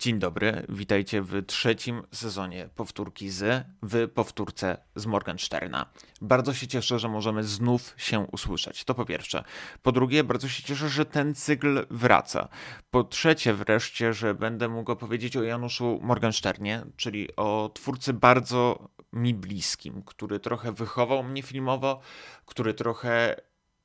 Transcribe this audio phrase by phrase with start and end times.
[0.00, 5.86] Dzień dobry, witajcie w trzecim sezonie powtórki z, w powtórce z Morgensterna.
[6.20, 8.84] Bardzo się cieszę, że możemy znów się usłyszeć.
[8.84, 9.44] To po pierwsze.
[9.82, 12.48] Po drugie, bardzo się cieszę, że ten cykl wraca.
[12.90, 19.34] Po trzecie, wreszcie, że będę mógł opowiedzieć o Januszu Morgensternie, czyli o twórcy bardzo mi
[19.34, 22.00] bliskim, który trochę wychował mnie filmowo,
[22.46, 23.36] który trochę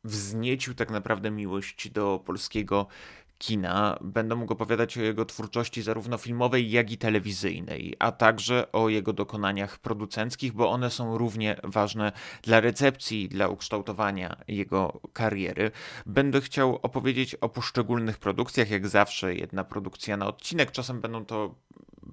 [0.03, 2.87] wzniecił tak naprawdę miłość do polskiego
[3.37, 3.97] kina.
[4.01, 9.13] Będę mógł opowiadać o jego twórczości zarówno filmowej, jak i telewizyjnej, a także o jego
[9.13, 15.71] dokonaniach producenckich, bo one są równie ważne dla recepcji, dla ukształtowania jego kariery.
[16.05, 20.71] Będę chciał opowiedzieć o poszczególnych produkcjach, jak zawsze jedna produkcja na odcinek.
[20.71, 21.55] Czasem będą to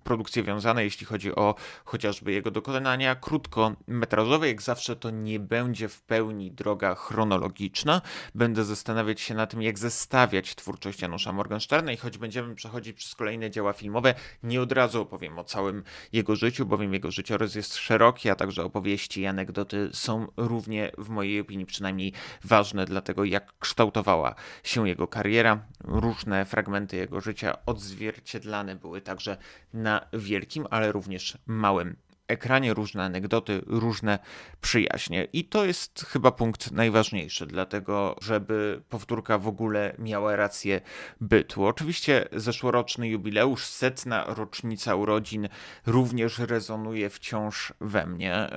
[0.04, 4.48] produkcje wiązane, jeśli chodzi o chociażby jego dokonania krótkometrażowe.
[4.48, 8.02] Jak zawsze to nie będzie w pełni droga chronologiczna.
[8.34, 13.14] Będę zastanawiać się na tym, jak zestawiać twórczość Janusza Morgensterna i choć będziemy przechodzić przez
[13.14, 17.76] kolejne dzieła filmowe, nie od razu opowiem o całym jego życiu, bowiem jego życiorys jest
[17.76, 22.12] szeroki, a także opowieści i anegdoty są równie, w mojej opinii przynajmniej,
[22.44, 25.64] ważne dla tego, jak kształtowała się jego kariera.
[25.84, 29.36] Różne fragmenty jego życia odzwierciedlane były także
[29.72, 31.96] na wielkim, ale również małym
[32.32, 34.18] ekranie, różne anegdoty, różne
[34.60, 35.28] przyjaźnie.
[35.32, 40.80] I to jest chyba punkt najważniejszy, dlatego żeby powtórka w ogóle miała rację
[41.20, 41.66] bytu.
[41.66, 45.48] Oczywiście zeszłoroczny jubileusz, setna rocznica urodzin
[45.86, 48.34] również rezonuje wciąż we mnie.
[48.34, 48.50] E,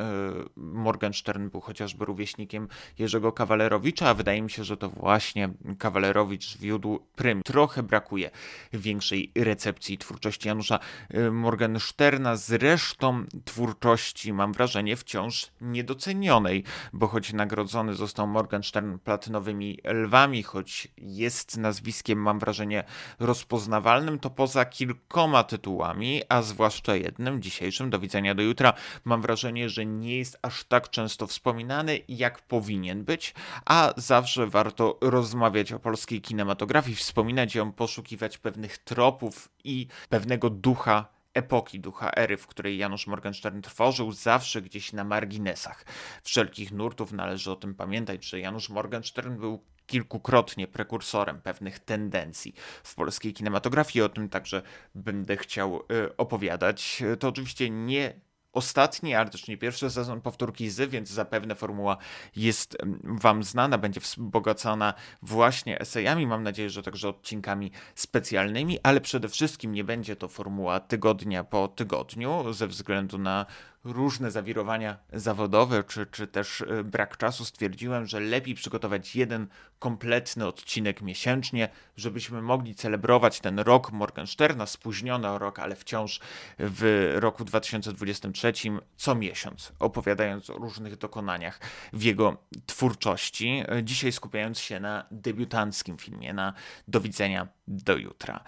[0.56, 2.67] Morgenstern był chociażby rówieśnikiem
[3.00, 7.42] Jerzego Kawalerowicza, a wydaje mi się, że to właśnie Kawalerowicz wiódł prym.
[7.44, 8.32] Trochę brakuje
[8.73, 10.80] większej recepcji twórczości Janusza
[11.10, 12.36] e, Morgensterna.
[12.36, 16.63] Zresztą twórczości twórczości, mam wrażenie, wciąż niedocenionej,
[16.94, 22.83] bo choć nagrodzony został Morgenstern platynowymi lwami, choć jest nazwiskiem, mam wrażenie,
[23.20, 28.73] rozpoznawalnym, to poza kilkoma tytułami, a zwłaszcza jednym, dzisiejszym, do widzenia do jutra,
[29.05, 33.33] mam wrażenie, że nie jest aż tak często wspominany, jak powinien być,
[33.65, 41.14] a zawsze warto rozmawiać o polskiej kinematografii, wspominać ją, poszukiwać pewnych tropów i pewnego ducha
[41.36, 45.86] epoki ducha ery, w której Janusz Morgenstern tworzył, zawsze gdzieś na marginesach
[46.23, 47.12] wszelkich nurtów.
[47.12, 52.54] Należy o tym pamiętać, że Janusz Morgenstern był kilkukrotnie prekursorem pewnych tendencji
[52.84, 54.04] w polskiej kinematografii.
[54.04, 54.62] O tym także
[54.96, 57.04] będę chciał y, opowiadać.
[57.20, 58.20] To oczywiście nie
[58.55, 61.98] ostatni, ale też nie pierwszy sezon powtórki z, więc zapewne formuła
[62.36, 69.30] jest Wam znana, będzie wzbogacona właśnie esejami, mam nadzieję, że także odcinkami specjalnymi, ale przede
[69.30, 73.45] wszystkim nie będzie to formuła tygodnia po tygodniu, ze względu na
[73.86, 79.48] różne zawirowania zawodowe, czy, czy też e, brak czasu, stwierdziłem, że lepiej przygotować jeden
[79.80, 86.20] kompletny odcinek miesięcznie, żebyśmy mogli celebrować ten rok Morgensterna, spóźniony o rok, ale wciąż
[86.60, 88.54] w roku 2023
[88.98, 91.60] co miesiąc, opowiadając o różnych dokonaniach
[91.94, 93.64] w jego twórczości.
[93.67, 96.54] E, dzisiaj skupiając się na debiutanckim filmie, na
[96.88, 98.44] Do widzenia do jutra.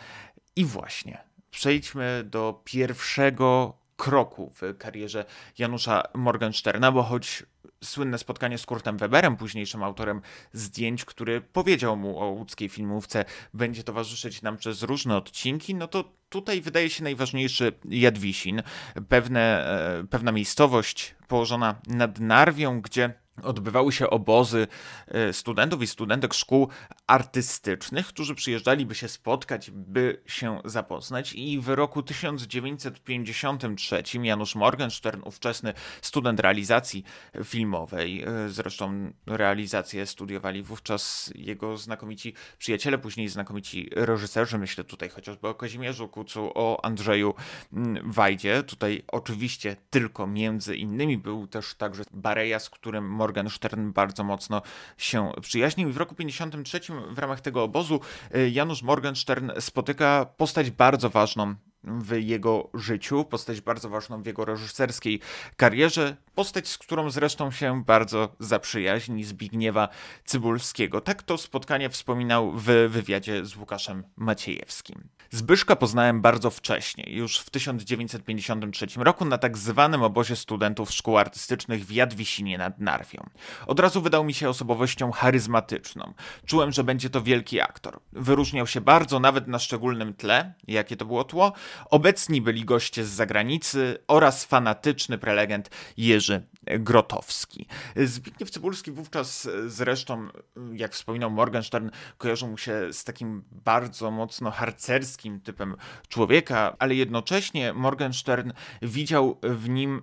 [0.56, 1.18] I właśnie,
[1.52, 5.26] przejdźmy do pierwszego kroku w karierze
[5.58, 7.44] Janusza Morgensterna, bo choć
[7.84, 10.22] słynne spotkanie z Kurtem Weberem, późniejszym autorem
[10.54, 16.12] zdjęć, który powiedział mu o łódzkiej filmówce, będzie towarzyszyć nam przez różne odcinki, no to
[16.30, 18.62] tutaj wydaje się najważniejszy Jadwisin,
[19.10, 19.66] pewne,
[20.00, 23.14] e, pewna miejscowość położona nad Narwią, gdzie
[23.44, 24.68] odbywały się obozy
[25.08, 26.70] e, studentów i studentek szkół
[27.08, 31.34] artystycznych, którzy przyjeżdżali, by się spotkać, by się zapoznać.
[31.34, 37.04] I w roku 1953 Janusz Morgenstern, ówczesny student realizacji
[37.44, 45.48] filmowej, e, zresztą realizację studiowali wówczas jego znakomici przyjaciele, później znakomici reżyserzy, myślę tutaj chociażby
[45.48, 47.34] o Kazimierzu Kucu, o Andrzeju
[47.74, 48.64] mm, Wajdzie.
[48.64, 54.62] Tutaj oczywiście tylko między innymi był też także Bareja, z którym Morgenstern Morgenstern bardzo mocno
[54.98, 55.90] się przyjaźnił.
[55.90, 56.80] I w roku 53
[57.12, 58.00] w ramach tego obozu
[58.36, 64.46] y, Janusz Morgenstern spotyka postać bardzo ważną w jego życiu, postać bardzo ważną w jego
[64.46, 65.20] reżyserskiej
[65.58, 69.90] karierze, postać, z którą zresztą się bardzo zaprzyjaźni, Zbigniewa
[70.26, 71.02] Cybulskiego.
[71.02, 75.10] Tak to spotkanie wspominał w wywiadzie z Łukaszem Maciejewskim.
[75.32, 81.86] Zbyszka poznałem bardzo wcześnie, już w 1953 roku na tak zwanym obozie studentów szkół artystycznych
[81.86, 83.30] w Jadwisinie nad Narwią.
[83.68, 86.14] Od razu wydał mi się osobowością charyzmatyczną.
[86.46, 88.00] Czułem, że będzie to wielki aktor.
[88.14, 91.54] Wyróżniał się bardzo, nawet na szczególnym tle, jakie to było tło,
[91.90, 96.48] Obecni byli goście z zagranicy oraz fanatyczny prelegent Jerzy
[96.80, 97.68] Grotowski.
[97.96, 100.28] Zbigniew Cybulski wówczas zresztą,
[100.74, 105.76] jak wspominał Morgenstern, kojarzył mu się z takim bardzo mocno harcerskim typem
[106.08, 110.02] człowieka, ale jednocześnie Morgenstern widział w nim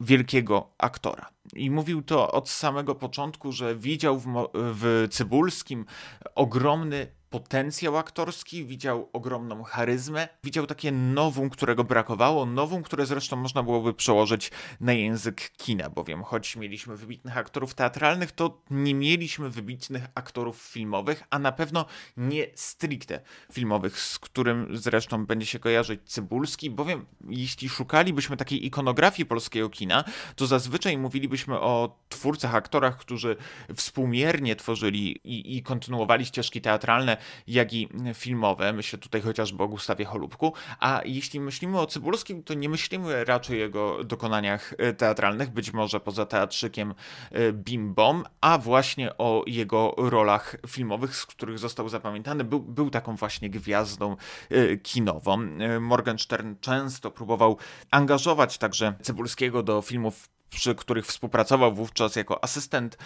[0.00, 1.28] wielkiego aktora.
[1.54, 5.84] I mówił to od samego początku, że widział w, w Cybulskim
[6.34, 13.62] ogromny potencjał aktorski, widział ogromną charyzmę, widział takie nowum, którego brakowało, nowum, które zresztą można
[13.62, 14.50] byłoby przełożyć
[14.80, 21.22] na język kina, bowiem choć mieliśmy wybitnych aktorów teatralnych, to nie mieliśmy wybitnych aktorów filmowych,
[21.30, 21.86] a na pewno
[22.16, 23.20] nie stricte
[23.52, 30.04] filmowych, z którym zresztą będzie się kojarzyć Cybulski, bowiem jeśli szukalibyśmy takiej ikonografii polskiego kina,
[30.36, 33.36] to zazwyczaj mówilibyśmy o twórcach, aktorach, którzy
[33.76, 37.16] współmiernie tworzyli i, i kontynuowali ścieżki teatralne
[37.46, 38.72] jak i filmowe.
[38.72, 40.52] Myślę tutaj chociażby o Gustawie Holubku.
[40.80, 45.72] A jeśli myślimy o Cybulskim, to nie myślimy raczej o jego dokonaniach e, teatralnych, być
[45.72, 46.94] może poza teatrzykiem
[47.30, 52.44] e, Bim Bom, a właśnie o jego rolach filmowych, z których został zapamiętany.
[52.44, 54.16] Był, był taką właśnie gwiazdą
[54.50, 55.48] e, kinową.
[55.80, 57.58] Morgenstern często próbował
[57.90, 62.98] angażować także Cybulskiego do filmów przy których współpracował wówczas jako asystent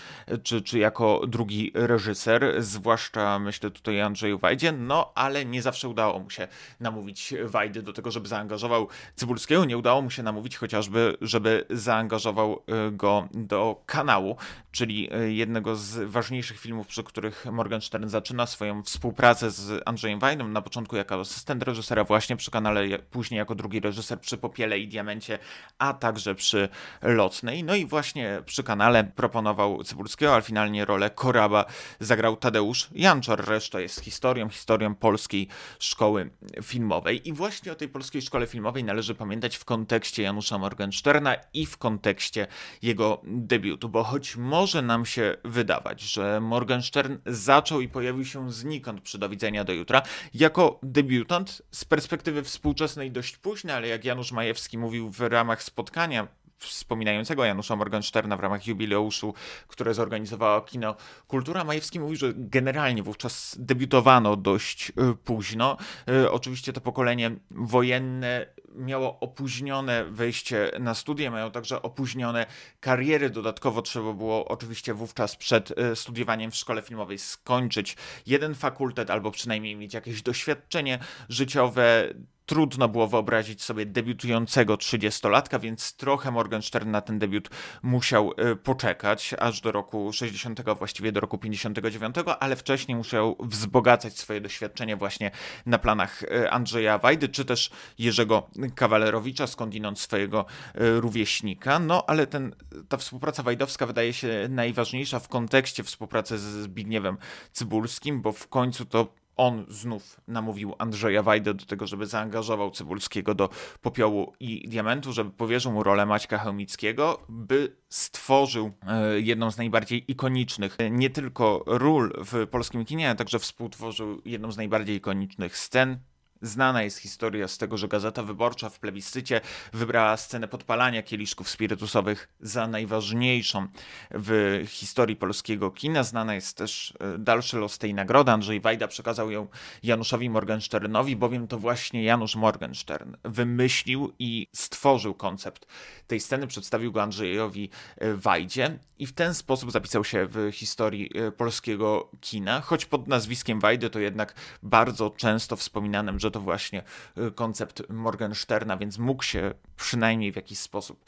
[0.43, 5.89] czy, czy jako drugi reżyser, zwłaszcza myślę tutaj o Andrzeju Wajdzie, no ale nie zawsze
[5.89, 6.49] udało mu się
[6.81, 12.63] namówić Wajdy do tego, żeby zaangażował Cybulskiego, nie udało mu się namówić chociażby, żeby zaangażował
[12.67, 14.37] e, go do kanału,
[14.73, 20.49] czyli e, jednego z ważniejszych filmów, przy których Morgenstern zaczyna swoją współpracę z Andrzejem Wajdą,
[20.49, 24.89] na początku jako asystent reżysera właśnie przy kanale, później jako drugi reżyser przy Popiele i
[24.89, 25.39] Diamencie,
[25.79, 26.69] a także przy
[27.03, 31.65] Lot no i właśnie przy kanale proponował Cybulskiego, ale finalnie rolę Koraba
[32.01, 33.49] zagrał Tadeusz Janczor.
[33.49, 35.49] Reszta jest historią, historią polskiej
[35.79, 36.31] szkoły
[36.63, 37.29] filmowej.
[37.29, 41.79] I właśnie o tej polskiej szkole filmowej należy pamiętać w kontekście Janusza Morgensterna i w
[41.79, 42.47] kontekście
[42.83, 49.01] jego debiutu, bo choć może nam się wydawać, że Morgenstern zaczął i pojawił się znikąd
[49.01, 50.03] przy Do widzenia do jutra,
[50.35, 56.29] jako debiutant z perspektywy współczesnej dość późny, ale jak Janusz Majewski mówił w ramach spotkania
[56.59, 59.35] wspominającego Janusza Morgensterna w ramach jubileuszu,
[59.69, 60.97] które zorganizowała Kino
[61.27, 61.65] Kultura.
[61.65, 65.77] Majewski mówi, że generalnie wówczas debiutowano dość y, późno.
[66.09, 72.47] Y, oczywiście to pokolenie wojenne miało opóźnione wejście na studia, miało także opóźnione
[72.81, 73.31] kariery.
[73.31, 77.97] Dodatkowo trzeba było oczywiście wówczas przed y, studiowaniem w szkole filmowej skończyć
[78.27, 82.15] jeden fakultet albo przynajmniej mieć jakieś doświadczenie życiowe
[82.49, 87.51] trudno było wyobrazić sobie debiutującego 30-latka, więc trochę Morgenstern na ten debiut
[87.83, 94.19] musiał e, poczekać, aż do roku 60, właściwie do roku 59, ale wcześniej musiał wzbogacać
[94.19, 95.31] swoje doświadczenie właśnie
[95.67, 100.45] na planach e, Andrzeja Wajdy, czy też Jerzego Kawalerowicza, skądinąd swojego
[100.75, 101.79] e, rówieśnika.
[101.79, 102.55] No, ale ten,
[102.89, 107.17] ta współpraca wajdowska wydaje się najważniejsza w kontekście współpracy z Zbigniewem
[107.53, 113.35] Cybulskim, bo w końcu to on znów namówił Andrzeja Wajdę do tego, żeby zaangażował Cybulskiego
[113.35, 113.49] do
[113.83, 120.11] Popiołu i Diamentu, żeby powierzył mu rolę Maćka Chełmickiego, by stworzył e, jedną z najbardziej
[120.13, 125.57] ikonicznych e, nie tylko ról w polskim kinie, ale także współtworzył jedną z najbardziej ikonicznych
[125.57, 125.99] scen
[126.43, 129.41] Znana jest historia z tego, że Gazeta Wyborcza w plebiscycie
[129.73, 133.67] wybrała scenę podpalania kieliszków spirytusowych za najważniejszą
[134.11, 136.03] w historii polskiego kina.
[136.03, 138.33] Znana jest też e, dalszy los tej nagrody.
[138.33, 139.47] Andrzej Wajda przekazał ją
[139.83, 145.67] Januszowi Morgensternowi, bowiem to właśnie Janusz Morgenstern wymyślił i stworzył koncept
[146.07, 151.11] tej sceny, przedstawił go Andrzejowi e, Wajdzie i w ten sposób zapisał się w historii
[151.15, 156.83] e, polskiego kina, choć pod nazwiskiem Wajdy to jednak bardzo często wspominanym, że to właśnie
[157.17, 161.05] e, koncept Morgensterna, więc mógł się przynajmniej w jakiś sposób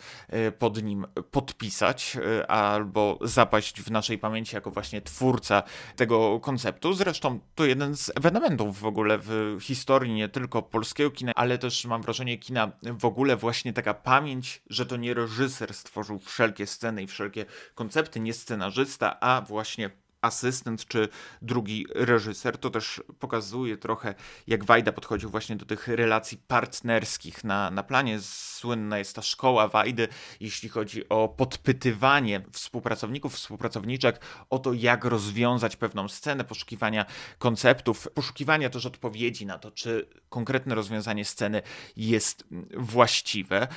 [0.59, 2.17] pod nim podpisać
[2.49, 5.62] albo zapaść w naszej pamięci jako właśnie twórca
[5.97, 6.93] tego konceptu.
[6.93, 11.85] Zresztą to jeden z ewenementów w ogóle w historii nie tylko polskiego kina, ale też
[11.85, 17.03] mam wrażenie kina w ogóle właśnie taka pamięć, że to nie reżyser stworzył wszelkie sceny
[17.03, 19.91] i wszelkie koncepty, nie scenarzysta, a właśnie
[20.23, 21.09] asystent czy
[21.43, 22.59] drugi reżyser.
[22.59, 24.15] To też pokazuje trochę,
[24.47, 28.19] jak Wajda podchodził właśnie do tych relacji partnerskich na, na planie.
[28.21, 30.09] Słynna jest ta szkoła Wajdy,
[30.41, 37.07] jeśli chodzi o podpytywanie współpracowników, współpracowniczek o to, jak rozwiązać pewną scenę, poszukiwania
[37.39, 41.62] konceptów, poszukiwania też odpowiedzi na to, czy konkretne rozwiązanie sceny
[41.97, 42.45] jest
[42.77, 43.69] właściwe.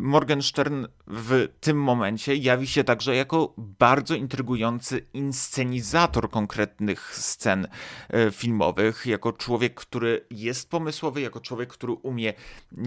[0.00, 7.68] Morgenstern w tym momencie jawi się także jako bardzo intrygujący inscenizator realizator konkretnych scen
[8.08, 12.32] e, filmowych, jako człowiek, który jest pomysłowy, jako człowiek, który umie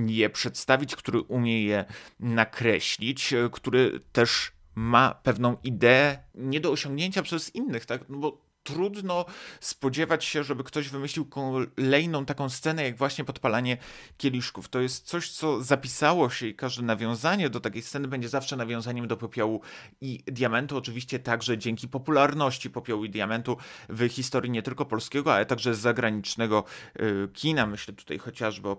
[0.08, 1.86] je przedstawić, który umie je
[2.20, 8.10] nakreślić, e, który też ma pewną ideę nie do osiągnięcia przez innych, tak?
[8.10, 9.26] No bo trudno
[9.60, 13.78] spodziewać się, żeby ktoś wymyślił kolejną taką scenę, jak właśnie podpalanie
[14.18, 14.70] kieliszków.
[14.70, 19.08] To jest coś, co zapisało się i każde nawiązanie do takiej sceny będzie zawsze nawiązaniem
[19.08, 19.62] do popiołu
[20.02, 20.78] i diamentu.
[20.78, 23.58] Oczywiście także dzięki popularności popiołu i diamentu
[23.90, 26.64] w historii nie tylko polskiego, ale także zagranicznego
[27.00, 27.66] y, kina.
[27.66, 28.78] Myślę tutaj chociażby o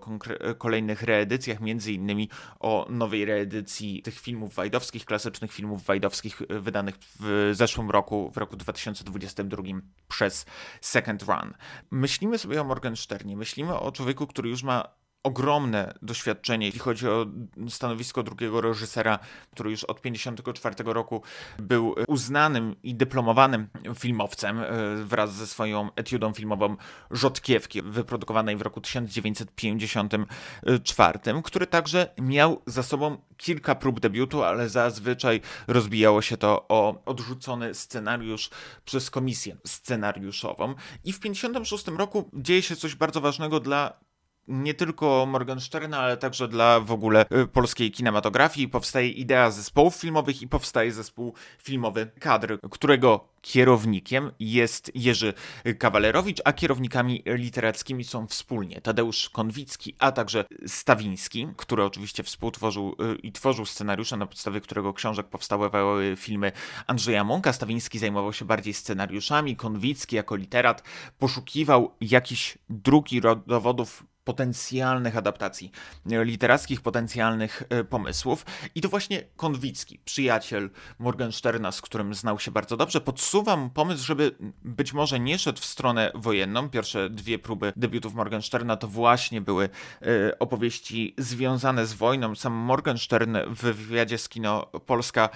[0.57, 6.95] kolejnych reedycjach, między innymi o nowej reedycji tych filmów wajdowskich, klasycznych filmów wajdowskich y, wydanych
[7.19, 9.72] w zeszłym roku, w roku 2022
[10.07, 10.45] przez
[10.81, 11.53] Second Run.
[11.91, 17.25] Myślimy sobie o Morgensternie, myślimy o człowieku, który już ma ogromne doświadczenie, jeśli chodzi o
[17.69, 19.19] stanowisko drugiego reżysera,
[19.51, 21.21] który już od 1954 roku
[21.59, 23.67] był uznanym i dyplomowanym
[23.99, 24.65] filmowcem e,
[25.03, 26.75] wraz ze swoją etiudą filmową
[27.11, 35.41] Rzodkiewki, wyprodukowanej w roku 1954, który także miał za sobą kilka prób debiutu, ale zazwyczaj
[35.67, 38.49] rozbijało się to o odrzucony scenariusz
[38.85, 40.75] przez komisję scenariuszową.
[41.03, 44.03] I w 1956 roku dzieje się coś bardzo ważnego dla
[44.47, 48.67] nie tylko Morgensterna, ale także dla w ogóle y, polskiej kinematografii.
[48.67, 51.33] Powstaje idea zespołów filmowych i powstaje zespół
[51.63, 55.33] filmowy Kadr, którego kierownikiem jest Jerzy
[55.79, 63.15] Kawalerowicz, a kierownikami literackimi są wspólnie Tadeusz Konwicki, a także Stawiński, który oczywiście współtworzył y,
[63.15, 65.69] i tworzył scenariusze, na podstawie którego książek powstały
[66.17, 66.51] filmy
[66.87, 67.53] Andrzeja Mąka.
[67.53, 70.83] Stawiński zajmował się bardziej scenariuszami, Konwicki jako literat
[71.19, 75.71] poszukiwał jakichś dróg i dowodów potencjalnych adaptacji
[76.05, 78.45] literackich, potencjalnych e, pomysłów.
[78.75, 84.35] I to właśnie Konwicki, przyjaciel Morgensterna, z którym znał się bardzo dobrze, podsuwam pomysł, żeby
[84.63, 86.69] być może nie szedł w stronę wojenną.
[86.69, 89.69] Pierwsze dwie próby debiutów Morgensterna to właśnie były
[90.01, 92.35] e, opowieści związane z wojną.
[92.35, 95.29] Sam Morgenstern w wywiadzie z Kino Polska,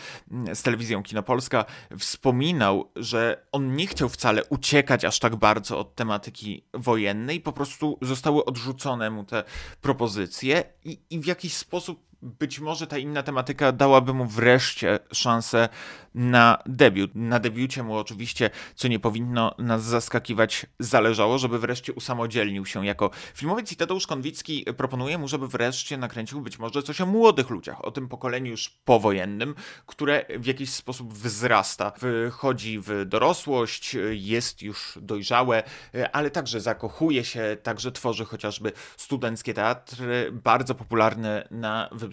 [0.53, 1.65] z telewizją Kino Polska
[1.99, 7.97] wspominał, że on nie chciał wcale uciekać aż tak bardzo od tematyki wojennej, po prostu
[8.01, 8.76] zostały odrzucone
[9.09, 9.43] mu te
[9.81, 15.69] propozycje i, i w jakiś sposób być może ta inna tematyka dałaby mu wreszcie szansę
[16.15, 17.11] na debiut.
[17.15, 23.09] Na debiucie mu oczywiście, co nie powinno nas zaskakiwać, zależało, żeby wreszcie usamodzielnił się jako
[23.33, 27.85] filmowiec i Tadeusz Konwicki proponuje mu, żeby wreszcie nakręcił być może coś o młodych ludziach,
[27.85, 29.55] o tym pokoleniu już powojennym,
[29.85, 31.91] które w jakiś sposób wzrasta,
[32.31, 35.63] wchodzi w dorosłość, jest już dojrzałe,
[36.11, 42.06] ale także zakochuje się, także tworzy chociażby studenckie teatry, bardzo popularne na Wybrzeżu.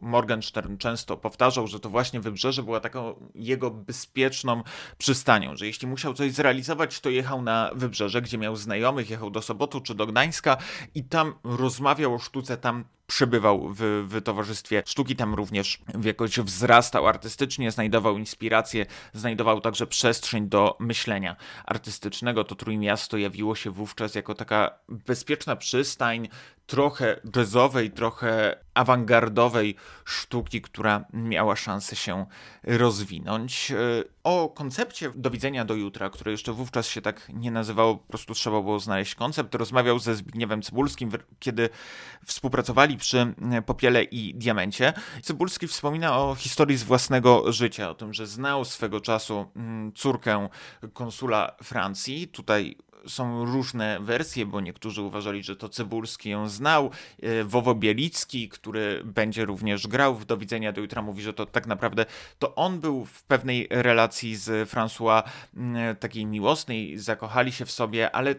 [0.00, 4.62] Morgenstern często powtarzał, że to właśnie Wybrzeże była taką jego bezpieczną
[4.98, 9.42] przystanią, że jeśli musiał coś zrealizować, to jechał na Wybrzeże, gdzie miał znajomych, jechał do
[9.42, 10.56] Sobotu czy do Gdańska
[10.94, 17.06] i tam rozmawiał o sztuce, tam przebywał w, w towarzystwie sztuki, tam również jakoś wzrastał
[17.06, 22.44] artystycznie, znajdował inspirację, znajdował także przestrzeń do myślenia artystycznego.
[22.44, 26.28] To Trójmiasto jawiło się wówczas jako taka bezpieczna przystań,
[26.66, 32.26] trochę jazzowej, trochę awangardowej sztuki, która miała szansę się
[32.62, 33.72] rozwinąć.
[34.26, 38.34] O koncepcie Do widzenia do jutra, które jeszcze wówczas się tak nie nazywało, po prostu
[38.34, 41.68] trzeba było znaleźć koncept, rozmawiał ze Zbigniewem Cybulskim, kiedy
[42.24, 43.34] współpracowali przy
[43.66, 44.92] Popiele i Diamencie.
[45.22, 50.48] Cybulski wspomina o historii z własnego życia, o tym, że znał swego czasu mm, córkę
[50.92, 52.28] konsula Francji.
[52.28, 52.76] Tutaj
[53.08, 56.90] są różne wersje, bo niektórzy uważali, że to Cybulski ją znał.
[57.22, 61.46] E, Wowo Bielicki, który będzie również grał w Do widzenia do jutra, mówi, że to
[61.46, 62.06] tak naprawdę
[62.38, 65.22] to on był w pewnej relacji z François
[65.56, 68.34] mm, takiej miłosnej, zakochali się w sobie, ale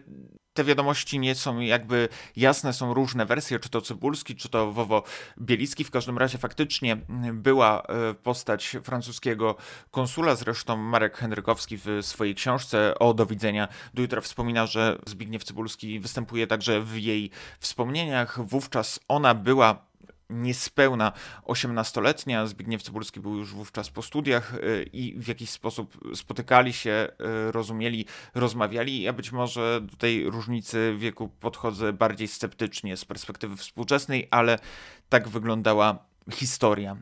[0.58, 5.02] te wiadomości nie są jakby jasne, są różne wersje, czy to Cybulski, czy to Wowo
[5.40, 5.84] Bielicki.
[5.84, 6.96] W każdym razie faktycznie
[7.32, 9.56] była e, postać francuskiego
[9.90, 15.44] konsula, zresztą Marek Henrykowski w swojej książce o do widzenia do jutra wspomina, że Zbigniew
[15.44, 18.46] Cybulski występuje także w jej wspomnieniach.
[18.46, 19.87] Wówczas ona była
[20.30, 21.12] niespełna
[21.44, 22.46] 18-letnia.
[22.46, 27.08] Zbigniew Cybulski był już wówczas po studiach y, i w jakiś sposób spotykali się,
[27.48, 29.02] y, rozumieli, rozmawiali.
[29.02, 34.58] Ja być może do tej różnicy wieku podchodzę bardziej sceptycznie z perspektywy współczesnej, ale
[35.08, 36.96] tak wyglądała historia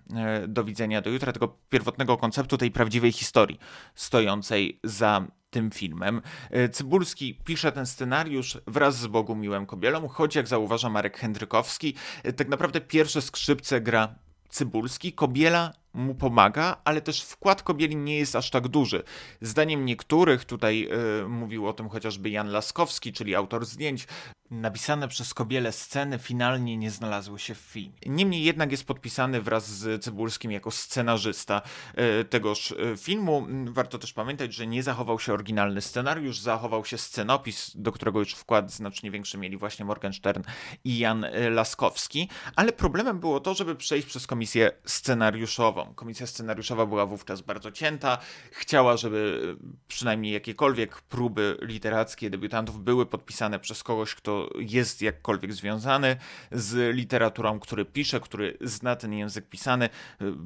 [0.45, 3.59] y, do widzenia do jutra, tego pierwotnego konceptu, tej prawdziwej historii
[3.95, 5.26] stojącej za
[5.57, 6.23] tym filmem.
[6.51, 12.33] E, Cybulski pisze ten scenariusz wraz z Bogumiłem Kobielą, choć jak zauważa Marek Hendrykowski, e,
[12.33, 14.15] tak naprawdę pierwsze skrzypce gra
[14.49, 19.03] Cybulski, Kobiela mu pomaga, ale też wkład Kobieli nie jest aż tak duży.
[19.41, 20.88] Zdaniem niektórych, tutaj
[21.25, 24.07] y, mówił o tym chociażby Jan Laskowski, czyli autor zdjęć,
[24.50, 27.99] napisane przez Kobielę sceny finalnie nie znalazły się w filmie.
[28.07, 31.62] Niemniej jednak jest podpisany wraz z Cybulskim jako scenarzysta
[32.21, 33.47] y, tegoż y, filmu.
[33.65, 38.35] Warto też pamiętać, że nie zachował się oryginalny scenariusz, zachował się scenopis, do którego już
[38.35, 40.43] wkład znacznie większy mieli właśnie Morgenstern
[40.85, 45.86] i Jan Laskowski, ale problemem było to, żeby przejść przez komisję scenariuszową.
[45.95, 48.19] Komisja scenariuszowa była wówczas bardzo cięta,
[48.50, 49.57] chciała, żeby
[49.88, 56.16] przynajmniej jakiekolwiek próby literackie debiutantów były podpisane przez kogoś, kto jest jakkolwiek związany
[56.52, 59.88] z literaturą, który pisze, który zna ten język pisany.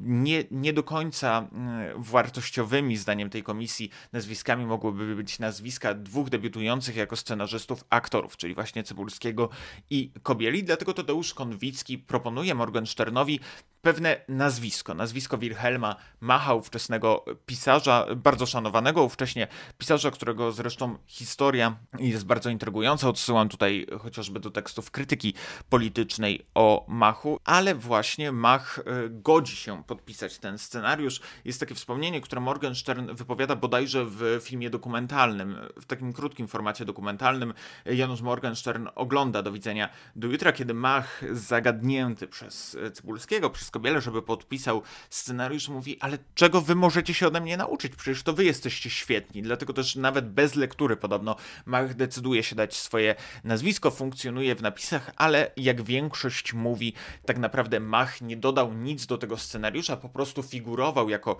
[0.02, 6.96] Nie, nie do końca mm, wartościowymi, zdaniem tej komisji, nazwiskami mogłyby być nazwiska dwóch debiutujących
[6.96, 9.48] jako scenarzystów aktorów, czyli właśnie Cybulskiego
[9.90, 10.64] i Kobieli.
[10.64, 13.40] Dlatego Tadeusz Konwicki proponuje Morgensternowi
[13.82, 19.48] pewne nazwisko, nazwisko Wilhelma Macha, ówczesnego pisarza, bardzo szanowanego ówcześnie
[19.78, 23.08] pisarza, którego zresztą historia jest bardzo intrygująca.
[23.08, 25.34] Odsyłam tutaj chociażby do tekstów krytyki
[25.68, 31.20] politycznej o Machu, ale właśnie Mach e, godzi się podpisać ten scenariusz.
[31.44, 37.54] Jest takie wspomnienie, które Morgenstern wypowiada bodajże w filmie dokumentalnym, w takim krótkim formacie dokumentalnym.
[37.86, 44.22] Janusz Morgenstern ogląda do widzenia do jutra, kiedy Mach zagadnięty przez Cybulskiego, przez Kobielę, żeby
[44.22, 47.96] podpisał scenariusz, mówi, ale czego wy możecie się ode mnie nauczyć?
[47.96, 49.42] Przecież to wy jesteście świetni.
[49.42, 51.36] Dlatego też nawet bez lektury podobno
[51.66, 53.14] Mach decyduje się dać swoje
[53.44, 56.92] nazwisko, funkcjonuje w napisach, ale jak większość mówi,
[57.26, 61.36] tak naprawdę Mach nie dodał nic do tego scenariusza, po prostu figurował jako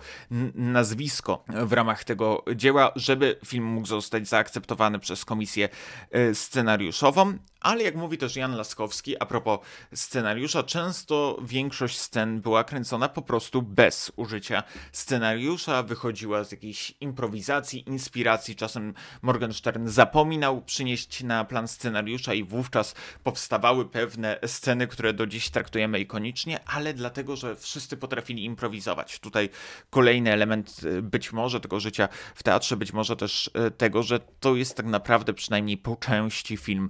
[0.55, 5.69] nazwisko w ramach tego dzieła, żeby film mógł zostać zaakceptowany przez komisję
[6.11, 7.37] e, scenariuszową.
[7.61, 9.59] Ale jak mówi też Jan Laskowski, a propos
[9.95, 17.89] scenariusza, często większość scen była kręcona po prostu bez użycia scenariusza, wychodziła z jakiejś improwizacji,
[17.89, 18.55] inspiracji.
[18.55, 25.49] Czasem Morgenstern zapominał przynieść na plan scenariusza i wówczas powstawały pewne sceny, które do dziś
[25.49, 29.19] traktujemy ikonicznie, ale dlatego, że wszyscy potrafili improwizować.
[29.19, 29.49] Tutaj
[29.89, 34.19] kolejny element y, być może tego życia w teatrze, być może też y, tego, że
[34.19, 36.89] to jest tak naprawdę przynajmniej po części film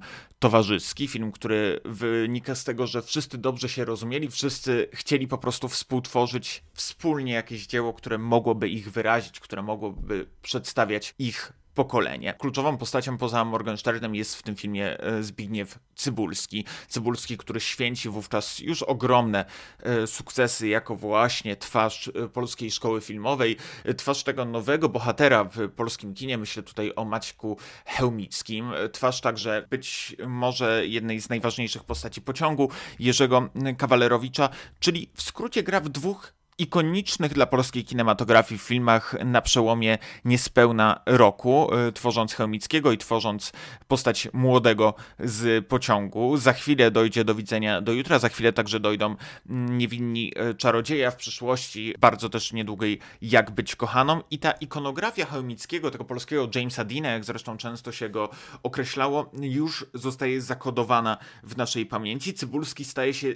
[0.62, 5.68] towarzyski, film, który wynika z tego, że wszyscy dobrze się rozumieli, wszyscy chcieli po prostu
[5.68, 12.34] współtworzyć wspólnie jakieś dzieło, które mogłoby ich wyrazić, które mogłoby przedstawiać ich pokolenie.
[12.34, 16.66] Kluczową postacią poza Morgensternem jest w tym filmie e, Zbigniew Cybulski.
[16.88, 19.46] Cybulski, który święci wówczas już ogromne
[19.80, 23.58] e, sukcesy jako właśnie twarz e, polskiej szkoły filmowej,
[23.98, 30.16] twarz tego nowego bohatera w polskim kinie, myślę tutaj o Maćku Chełmickim, twarz także być
[30.28, 37.34] może jednej z najważniejszych postaci pociągu Jerzego Kawalerowicza, czyli w skrócie gra w dwóch ikonicznych
[37.34, 43.52] dla polskiej kinematografii w filmach na przełomie niespełna roku, y, tworząc Chełmickiego i tworząc
[43.88, 46.38] postać młodego z pociągu.
[46.38, 49.16] Za chwilę dojdzie do widzenia do jutra, za chwilę także dojdą
[49.50, 55.92] niewinni y, czarodzieja w przyszłości, bardzo też niedługiej Jak być kochaną i ta ikonografia Chełmickiego,
[55.92, 58.30] tego polskiego Jamesa Deana, jak zresztą często się go
[58.64, 62.34] określało, już zostaje zakodowana w naszej pamięci.
[62.34, 63.28] Cybulski staje się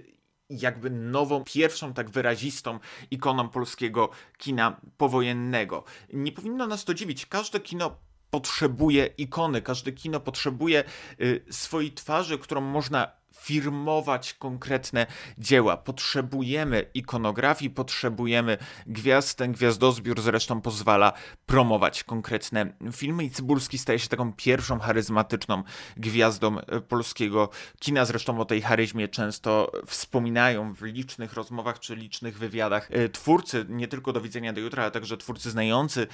[0.50, 2.80] jakby nową, pierwszą tak wyrazistą
[3.12, 5.84] ikoną polskiego kina powojennego.
[6.14, 7.26] Nie powinno nas to dziwić.
[7.26, 7.98] Każde kino
[8.30, 10.84] potrzebuje ikony, każde kino potrzebuje
[11.22, 13.12] y, swojej twarzy, którą można
[13.46, 15.78] firmować konkretne dzieła.
[15.78, 19.38] Potrzebujemy ikonografii, potrzebujemy gwiazd.
[19.38, 21.14] Ten gwiazdozbiór zresztą pozwala
[21.46, 25.64] promować konkretne filmy i Cybulski staje się taką pierwszą charyzmatyczną
[25.98, 28.06] gwiazdą polskiego kina.
[28.06, 34.14] Zresztą o tej charyzmie często wspominają w licznych rozmowach czy licznych wywiadach twórcy, nie tylko
[34.14, 36.08] do widzenia do jutra, ale także twórcy znający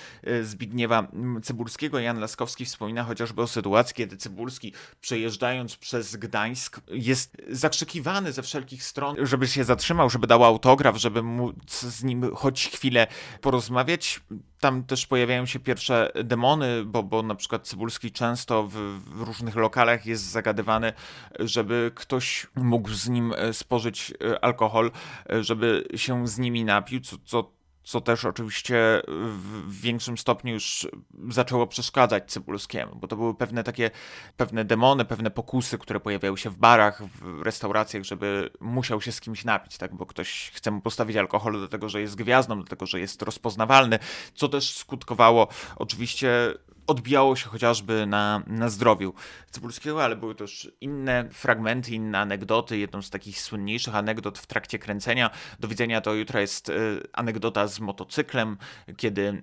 [0.44, 1.08] Zbigniewa
[1.44, 2.00] Cybulskiego.
[2.00, 8.84] Jan Laskowski wspomina chociażby o sytuacji, kiedy Cybulski przejeżdżając przez Gdańsk jest zakrzykiwany ze wszelkich
[8.84, 13.08] stron, żeby się zatrzymał, żeby dał autograf, żeby móc z nim choć chwilę
[13.42, 14.22] porozmawiać.
[14.60, 18.74] Tam też pojawiają się pierwsze demony, bo, bo na przykład Cybulski często w,
[19.16, 20.94] w różnych lokalach jest zagadywany,
[21.40, 24.92] żeby ktoś mógł z nim spożyć e, alkohol,
[25.30, 30.88] e, żeby się z nimi napił, co, co co też oczywiście w większym stopniu już
[31.30, 33.92] zaczęło przeszkadzać Cybulskiemu, bo to były pewne takie,
[34.38, 39.22] pewne demony, pewne pokusy, które pojawiały się w barach, w restauracjach, żeby musiał się z
[39.22, 42.68] kimś napić, tak, bo ktoś chce mu postawić alkohol do tego, że jest gwiazdą, do
[42.68, 44.00] tego, że jest rozpoznawalny,
[44.36, 46.54] co też skutkowało oczywiście
[46.88, 49.14] odbijało się chociażby na, na zdrowiu
[49.52, 52.78] Cybulskiego, ale były też inne fragmenty, inne anegdoty.
[52.78, 56.74] Jedną z takich słynniejszych anegdot w trakcie kręcenia do widzenia to jutro jest e,
[57.14, 58.58] anegdota z motocyklem,
[58.98, 59.42] kiedy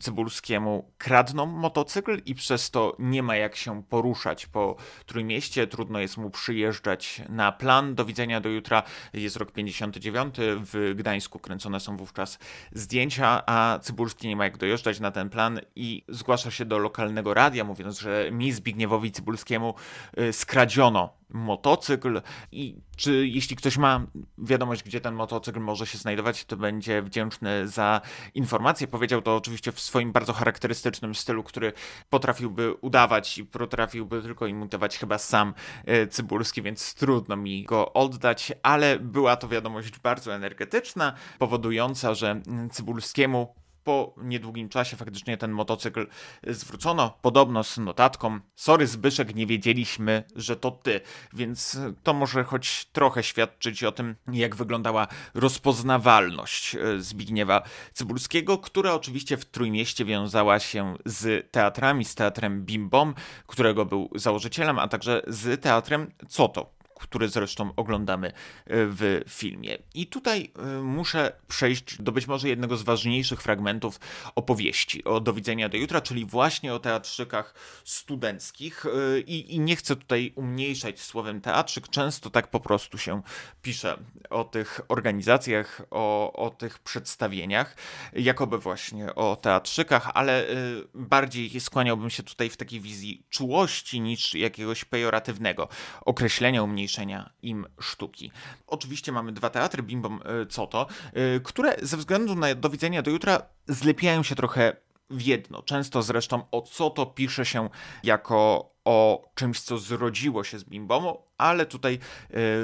[0.00, 6.16] Cybulskiemu kradną motocykl i przez to nie ma jak się poruszać po Trójmieście, trudno jest
[6.16, 7.94] mu przyjeżdżać na plan.
[7.94, 12.38] Do widzenia do jutra jest rok 59, w Gdańsku kręcone są wówczas
[12.72, 17.34] zdjęcia, a Cybulski nie ma jak dojeżdżać na ten plan i zgłasza się do lokalnego
[17.34, 19.74] radia, mówiąc, że mi Zbigniewowi Cybulskiemu
[20.20, 24.06] y, skradziono motocykl i czy jeśli ktoś ma
[24.38, 28.00] wiadomość, gdzie ten motocykl może się znajdować, to będzie wdzięczny za
[28.34, 28.86] informację.
[28.86, 31.72] Powiedział to oczywiście w swoim bardzo charakterystycznym stylu, który
[32.10, 35.54] potrafiłby udawać i potrafiłby tylko imitować chyba sam
[35.88, 42.40] y, Cybulski, więc trudno mi go oddać, ale była to wiadomość bardzo energetyczna, powodująca, że
[42.70, 43.54] Cybulskiemu
[43.88, 46.06] po niedługim czasie faktycznie ten motocykl
[46.46, 48.40] zwrócono, podobno z notatką.
[48.54, 51.00] Sorry Zbyszek, nie wiedzieliśmy, że to ty.
[51.32, 58.94] Więc to może choć trochę świadczyć o tym, jak wyglądała rozpoznawalność e, Zbigniewa Cybulskiego, która
[58.94, 63.14] oczywiście w Trójmieście wiązała się z teatrami, z teatrem Bimbom,
[63.46, 68.32] którego był założycielem, a także z teatrem Coto, który zresztą oglądamy e,
[68.66, 69.78] w filmie.
[69.94, 74.00] I tutaj e, muszę przejść do być może jednego z ważniejszych fragmentów
[74.34, 78.86] opowieści o Do widzenia do jutra, czyli właśnie o teatrzykach studenckich.
[78.86, 83.22] E, I, i nie chcę tutaj umniejszać słowem teatrzyk, często tak po prostu się
[83.62, 83.98] pisze
[84.30, 87.76] o tych organizacjach, o, o tych przedstawieniach,
[88.12, 90.46] jakoby właśnie o teatrzykach, ale
[90.94, 95.68] bardziej skłaniałbym się tutaj w takiej wizji czułości niż jakiegoś pejoratywnego
[96.04, 98.32] określenia, umniejszenia zmniejszenia im sztuki.
[98.66, 103.10] Oczywiście mamy dwa teatry, Bimbom e, Coto, e, które ze względu na do widzenia do
[103.10, 104.76] jutra zlepiają się trochę
[105.10, 105.62] w jedno.
[105.62, 107.68] Często zresztą o co to pisze się
[108.02, 111.98] jako o czymś, co zrodziło się z Bimbomu, ale tutaj e,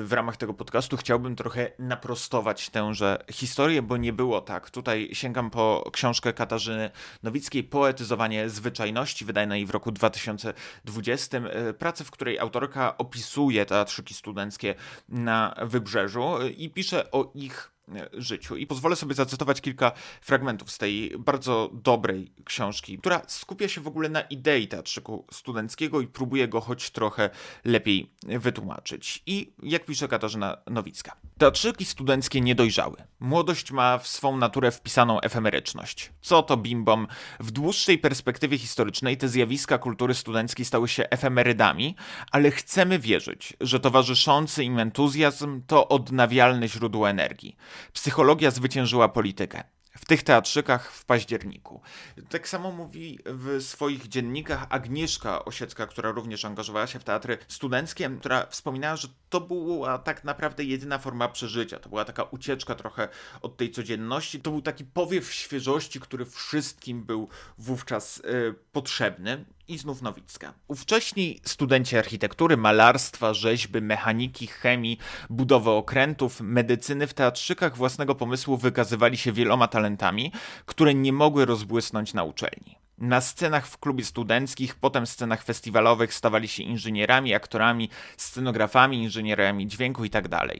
[0.02, 4.70] w ramach tego podcastu chciałbym trochę naprostować tęże historię, bo nie było tak.
[4.70, 6.90] Tutaj sięgam po książkę Katarzyny
[7.22, 11.38] Nowickiej Poetyzowanie zwyczajności, wydanej w roku 2020.
[11.38, 14.74] E, pracę, w której autorka opisuje teatrzyki studenckie
[15.08, 17.73] na Wybrzeżu e, i pisze o ich
[18.12, 18.56] życiu.
[18.56, 23.86] I pozwolę sobie zacytować kilka fragmentów z tej bardzo dobrej książki, która skupia się w
[23.86, 27.30] ogóle na idei teatrzyku studenckiego i próbuje go choć trochę
[27.64, 29.22] lepiej wytłumaczyć.
[29.26, 31.16] I jak pisze Katarzyna Nowicka.
[31.38, 32.96] Teatrzyki studenckie nie dojrzały.
[33.20, 36.12] Młodość ma w swą naturę wpisaną efemeryczność.
[36.20, 37.06] Co to bimbom?
[37.40, 41.96] W dłuższej perspektywie historycznej te zjawiska kultury studenckiej stały się efemerydami,
[42.30, 47.56] ale chcemy wierzyć, że towarzyszący im entuzjazm to odnawialne źródło energii.
[47.92, 49.64] Psychologia zwyciężyła politykę
[49.98, 51.80] w tych teatrzykach w październiku.
[52.28, 58.10] Tak samo mówi w swoich dziennikach Agnieszka Osiecka, która również angażowała się w teatry studenckie,
[58.20, 61.78] która wspominała, że to była tak naprawdę jedyna forma przeżycia.
[61.78, 63.08] To była taka ucieczka trochę
[63.42, 64.40] od tej codzienności.
[64.40, 69.44] To był taki powiew świeżości, który wszystkim był wówczas y, potrzebny.
[69.68, 70.54] I znów Nowicka.
[70.68, 74.98] Ówcześni studenci architektury, malarstwa, rzeźby, mechaniki, chemii,
[75.30, 80.32] budowy okrętów, medycyny w teatrzykach własnego pomysłu wykazywali się wieloma talentami,
[80.66, 82.78] które nie mogły rozbłysnąć na uczelni.
[82.98, 90.04] Na scenach w klubie studenckich, potem scenach festiwalowych stawali się inżynierami, aktorami, scenografami, inżynierami dźwięku
[90.04, 90.28] itd.
[90.28, 90.50] Tak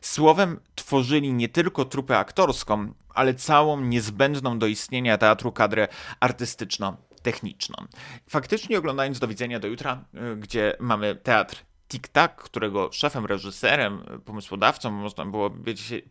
[0.00, 5.88] Słowem tworzyli nie tylko trupę aktorską, ale całą niezbędną do istnienia teatru kadrę
[7.24, 7.86] artystyczno-techniczną.
[8.28, 11.56] Faktycznie oglądając Do widzenia do jutra, y, gdzie mamy teatr
[11.88, 15.50] Tik-Tak, którego szefem, reżyserem, pomysłodawcą, można było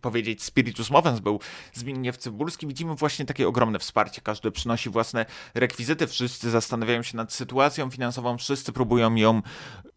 [0.02, 1.40] powiedzieć spiritus movens był
[1.74, 4.22] Zbigniew Cybulski, widzimy właśnie takie ogromne wsparcie.
[4.22, 9.42] Każdy przynosi własne rekwizyty, wszyscy zastanawiają się nad sytuacją finansową, wszyscy próbują ją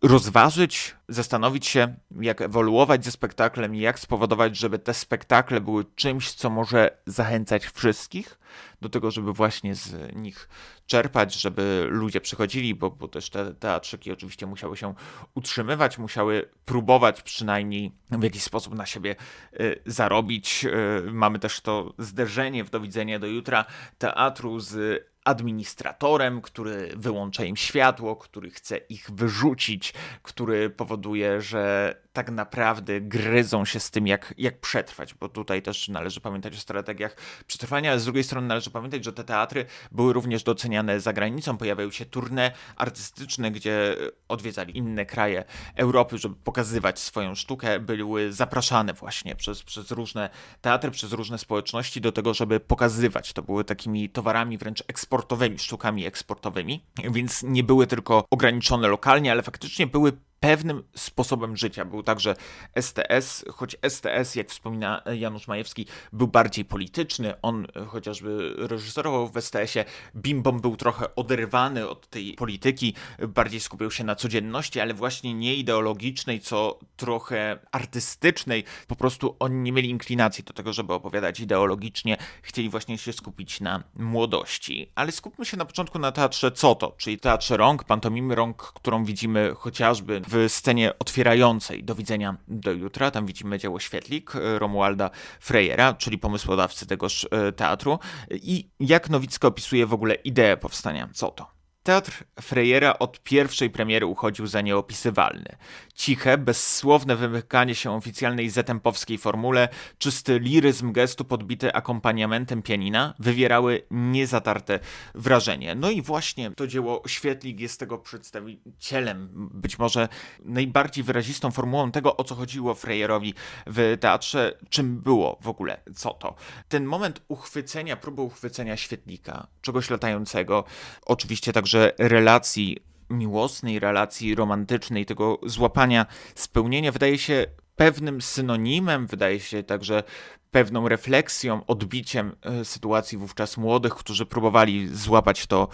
[0.03, 6.33] rozważyć, zastanowić się, jak ewoluować ze spektaklem i jak spowodować, żeby te spektakle były czymś,
[6.33, 8.39] co może zachęcać wszystkich
[8.81, 10.49] do tego, żeby właśnie z nich
[10.87, 14.95] czerpać, żeby ludzie przychodzili, bo, bo też te teatrzyki oczywiście musiały się
[15.35, 19.17] utrzymywać, musiały próbować przynajmniej w jakiś sposób na siebie
[19.61, 20.65] y, zarobić.
[21.07, 23.65] Y, mamy też to zderzenie w do widzenia do jutra
[23.99, 32.31] teatru z administratorem, który wyłącza im światło, który chce ich wyrzucić, który powoduje, że tak
[32.31, 37.17] naprawdę gryzą się z tym, jak, jak przetrwać, bo tutaj też należy pamiętać o strategiach
[37.47, 41.57] przetrwania, ale z drugiej strony należy pamiętać, że te teatry były również doceniane za granicą,
[41.57, 43.97] pojawiały się turne artystyczne, gdzie
[44.29, 50.91] odwiedzali inne kraje Europy, żeby pokazywać swoją sztukę, były zapraszane właśnie przez, przez różne teatry,
[50.91, 53.33] przez różne społeczności do tego, żeby pokazywać.
[53.33, 59.43] To były takimi towarami wręcz eksportowymi, sztukami eksportowymi, więc nie były tylko ograniczone lokalnie, ale
[59.43, 61.85] faktycznie były pewnym sposobem życia.
[61.85, 62.37] Był także
[62.81, 67.41] STS, choć STS, jak wspomina Janusz Majewski, był bardziej polityczny.
[67.43, 69.85] On chociażby reżyserował w STS-ie.
[70.17, 72.95] Bimbom był trochę oderwany od tej polityki,
[73.29, 78.65] bardziej skupiał się na codzienności, ale właśnie nie ideologicznej, co trochę artystycznej.
[78.87, 82.17] Po prostu oni nie mieli inklinacji do tego, żeby opowiadać ideologicznie.
[82.43, 84.93] Chcieli właśnie się skupić na młodości.
[84.95, 89.55] Ale skupmy się na początku na teatrze Coto, czyli teatrze rąk, pantomimy rąk, którą widzimy
[89.57, 93.11] chociażby w scenie otwierającej Do widzenia do jutra.
[93.11, 95.11] Tam widzimy dzieło Świetlik e, Romualda
[95.41, 97.99] Frejera, czyli pomysłodawcy tegoż e, teatru.
[98.31, 101.56] I jak Nowicki opisuje w ogóle ideę powstania Co to?
[101.87, 105.57] Teatr Frejera od pierwszej premiery uchodził za nieopisywalny.
[105.95, 109.69] Ciche, bezsłowne wymykanie się oficjalnej zetempowskiej formule,
[109.99, 114.79] czysty liryzm gestu podbity akompaniamentem pianina wywierały niezatarte
[115.15, 115.75] wrażenie.
[115.75, 120.09] No i właśnie to dzieło Świetlik jest tego przedstawicielem, być może
[120.45, 123.35] najbardziej wyrazistą formułą tego, o co chodziło Frejerowi
[123.67, 126.35] w teatrze, czym było w ogóle, co to.
[126.69, 130.65] Ten moment uchwycenia, próby uchwycenia Świetlika, czegoś latającego,
[131.03, 132.79] oczywiście także relacji
[133.11, 140.03] miłosnej, relacji romantycznej, tego złapania spełnienia wydaje się pewnym synonimem, wydaje się także
[140.51, 145.69] pewną refleksją, odbiciem e, sytuacji wówczas młodych, którzy próbowali złapać to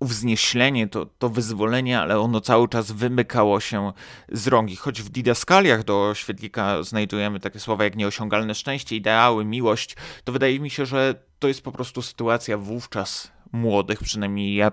[0.00, 3.92] uwznieślenie, to, to wyzwolenie, ale ono cały czas wymykało się
[4.28, 4.70] z rąk.
[4.78, 10.60] choć w didaskaliach do Świetlika znajdujemy takie słowa jak nieosiągalne szczęście, ideały, miłość, to wydaje
[10.60, 14.72] mi się, że to jest po prostu sytuacja wówczas młodych, przynajmniej ja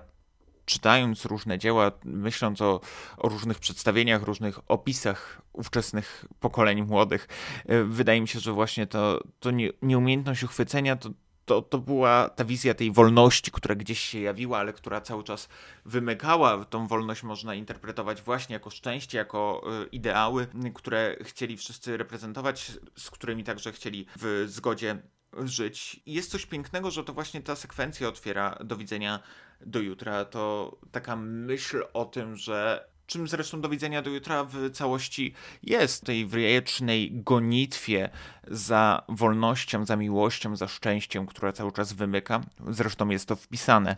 [0.65, 2.82] czytając różne dzieła, myśląc o,
[3.17, 7.28] o, różnych przedstawieniach, różnych opisach ówczesnych pokoleń młodych,
[7.65, 11.10] e, wydaje mi się, że właśnie to, to nie, nieumiejętność uchwycenia to,
[11.45, 15.49] to, to była ta wizja tej wolności, która gdzieś się jawiła, ale która cały czas
[15.86, 16.65] wymykała.
[16.65, 23.10] Tą wolność można interpretować właśnie jako szczęście, jako e, ideały, które chcieli wszyscy reprezentować, z
[23.10, 24.97] którymi także chcieli w zgodzie
[25.38, 26.02] żyć.
[26.06, 29.19] I jest coś pięknego, że to właśnie ta sekwencja otwiera do widzenia
[29.62, 30.26] do jutra.
[30.26, 36.06] To taka myśl o tym, że czym zresztą do widzenia do jutra w całości jest
[36.06, 38.10] tej wiecznej gonitwie
[38.48, 42.42] za wolnością, za miłością, za szczęściem, która cały czas wymyka.
[42.68, 43.98] Zresztą jest to wpisane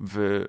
[0.00, 0.44] w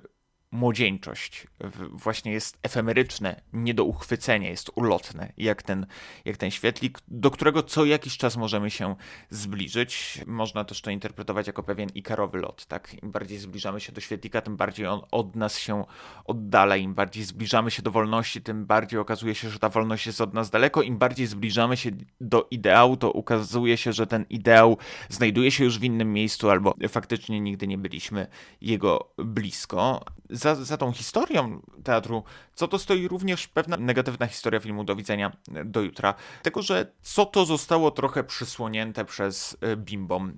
[0.50, 1.46] młodzieńczość
[1.90, 5.86] właśnie jest efemeryczne, nie do uchwycenia, jest ulotne, jak ten,
[6.24, 8.96] jak ten świetlik, do którego co jakiś czas możemy się
[9.30, 10.20] zbliżyć.
[10.26, 13.02] Można też to interpretować jako pewien ikarowy lot, tak?
[13.02, 15.84] Im bardziej zbliżamy się do świetlika, tym bardziej on od nas się
[16.24, 20.20] oddala, im bardziej zbliżamy się do wolności, tym bardziej okazuje się, że ta wolność jest
[20.20, 24.78] od nas daleko, im bardziej zbliżamy się do ideału, to ukazuje się, że ten ideał
[25.08, 28.26] znajduje się już w innym miejscu, albo faktycznie nigdy nie byliśmy
[28.60, 30.04] jego blisko
[30.38, 32.22] za, za tą historią teatru,
[32.58, 35.32] co to stoi również pewna negatywna historia filmu Do widzenia
[35.64, 36.14] do jutra.
[36.42, 40.32] Tego, że co to zostało trochę przysłonięte przez e, Bimbom e,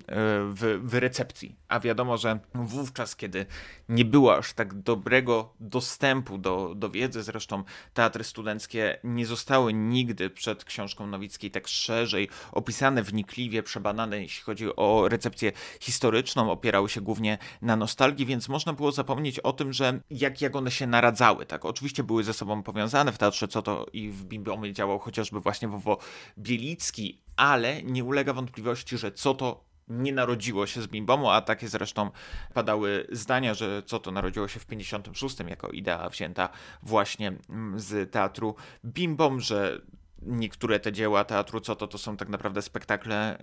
[0.45, 1.55] w, w recepcji.
[1.67, 3.45] A wiadomo, że wówczas, kiedy
[3.89, 10.29] nie było aż tak dobrego dostępu do, do wiedzy, zresztą teatry studenckie nie zostały nigdy
[10.29, 17.01] przed książką Nowickiej tak szerzej opisane wnikliwie, przebadane, jeśli chodzi o recepcję historyczną, opierały się
[17.01, 21.45] głównie na nostalgii, więc można było zapomnieć o tym, że jak, jak one się naradzały,
[21.45, 21.65] tak?
[21.65, 25.67] Oczywiście były ze sobą powiązane w teatrze, co to i w Bimbomie działał chociażby właśnie
[25.67, 25.97] Wowo
[26.37, 31.67] Bielicki, ale nie ulega wątpliwości, że co to nie narodziło się z Bimbomu, a takie
[31.67, 32.11] zresztą
[32.53, 36.49] padały zdania, że co to narodziło się w 56 jako idea wzięta
[36.83, 37.33] właśnie
[37.75, 39.81] z teatru Bimbom, że
[40.21, 43.37] niektóre te dzieła teatru co to, to są tak naprawdę spektakle,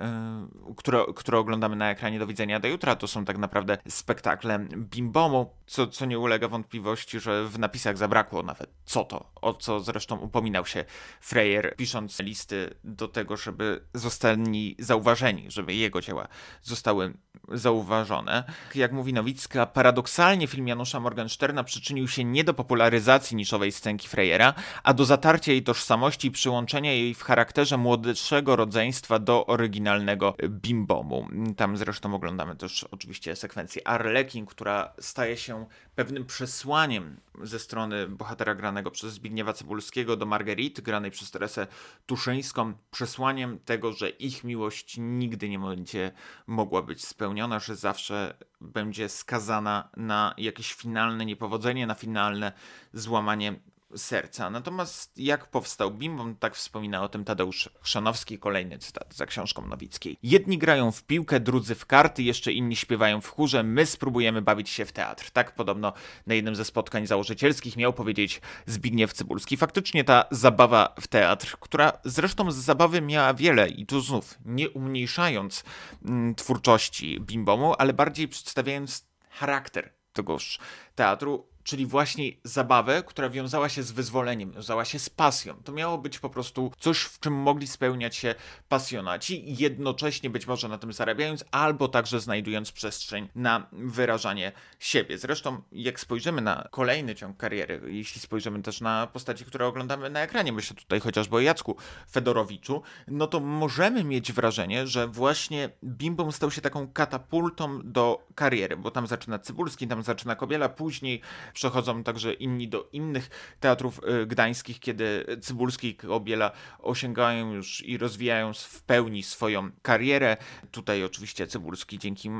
[0.66, 4.58] yy, które, które oglądamy na ekranie do widzenia do jutra, to są tak naprawdę spektakle
[4.76, 9.80] Bimbomu, co, co nie ulega wątpliwości, że w napisach zabrakło nawet co to, o co
[9.80, 10.84] zresztą upominał się
[11.20, 16.28] Freyer, pisząc listy do tego, żeby zostali zauważeni, żeby jego dzieła
[16.62, 17.14] zostały
[17.52, 18.44] zauważone.
[18.74, 24.54] Jak mówi Nowicka, paradoksalnie film Janusza Morgensterna przyczynił się nie do popularyzacji niszowej scenki Frejera,
[24.82, 31.28] a do zatarcia jej tożsamości i przyłączenia jej w charakterze młodszego rodzeństwa do oryginalnego bimbomu.
[31.56, 35.66] Tam zresztą oglądamy też oczywiście sekwencję Arlekin, która staje się
[35.98, 41.66] pewnym przesłaniem ze strony bohatera granego przez Zbigniewa Cebulskiego do Marguerite, granej przez Teresę
[42.06, 46.12] Tuszyńską, przesłaniem tego, że ich miłość nigdy nie będzie
[46.46, 52.52] mogła być spełniona, że zawsze będzie skazana na jakieś finalne niepowodzenie, na finalne
[52.92, 53.60] złamanie
[53.96, 54.50] serca.
[54.50, 60.18] Natomiast jak powstał Bimbom, tak wspomina o tym Tadeusz Chrzanowski, kolejny cytat za książką Nowickiej.
[60.22, 64.70] Jedni grają w piłkę, drudzy w karty, jeszcze inni śpiewają w chórze, my spróbujemy bawić
[64.70, 65.30] się w teatr.
[65.30, 65.92] Tak podobno
[66.26, 69.56] na jednym ze spotkań założycielskich miał powiedzieć Zbigniew Cybulski.
[69.56, 74.70] Faktycznie ta zabawa w teatr, która zresztą z zabawy miała wiele i tu znów nie
[74.70, 75.64] umniejszając
[76.04, 80.58] mm, twórczości Bimbomu, ale bardziej przedstawiając charakter tegoż
[80.94, 85.54] teatru, czyli właśnie zabawę, która wiązała się z wyzwoleniem, wiązała się z pasją.
[85.64, 88.34] To miało być po prostu coś, w czym mogli spełniać się
[88.68, 95.18] pasjonaci, jednocześnie być może na tym zarabiając, albo także znajdując przestrzeń na wyrażanie siebie.
[95.18, 100.20] Zresztą, jak spojrzymy na kolejny ciąg kariery, jeśli spojrzymy też na postaci, które oglądamy na
[100.20, 101.76] ekranie, myślę tutaj chociażby o Jacku
[102.10, 108.76] Fedorowiczu, no to możemy mieć wrażenie, że właśnie Bimbom stał się taką katapultą do kariery,
[108.76, 111.22] bo tam zaczyna Cybulski, tam zaczyna Kobiela, później
[111.58, 117.98] przechodzą także inni do innych teatrów y, gdańskich, kiedy Cybulski i Kobiela osiągają już i
[117.98, 120.36] rozwijają w pełni swoją karierę.
[120.70, 122.30] Tutaj oczywiście Cybulski dzięki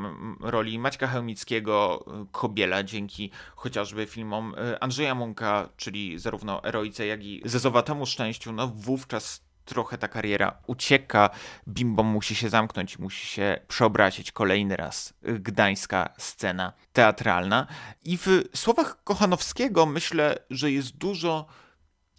[0.41, 7.25] roli Maćka Chełmickiego, y, Kobiela dzięki chociażby filmom y, Andrzeja Munka, czyli zarówno Eroice, jak
[7.25, 11.31] i Zezowatemu Szczęściu, no wówczas trochę ta kariera ucieka,
[11.69, 17.67] Bimbo musi się zamknąć, musi się przeobrazić kolejny raz gdańska scena teatralna.
[18.05, 21.47] I w słowach Kochanowskiego myślę, że jest dużo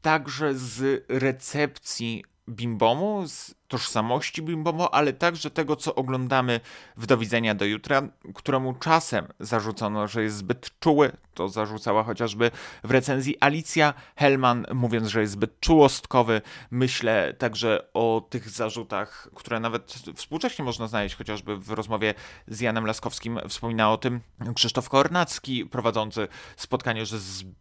[0.01, 6.59] także z recepcji Bimbomu, z tożsamości Bimbomu, ale także tego, co oglądamy
[6.97, 8.01] w Do widzenia do jutra,
[8.35, 11.11] któremu czasem zarzucono, że jest zbyt czuły.
[11.33, 12.51] To zarzucała chociażby
[12.83, 16.41] w recenzji Alicja Hellman, mówiąc, że jest zbyt czułostkowy.
[16.71, 22.13] Myślę także o tych zarzutach, które nawet współcześnie można znaleźć, chociażby w rozmowie
[22.47, 24.19] z Janem Laskowskim wspomina o tym
[24.55, 27.53] Krzysztof Kornacki, prowadzący spotkanie, że zbyt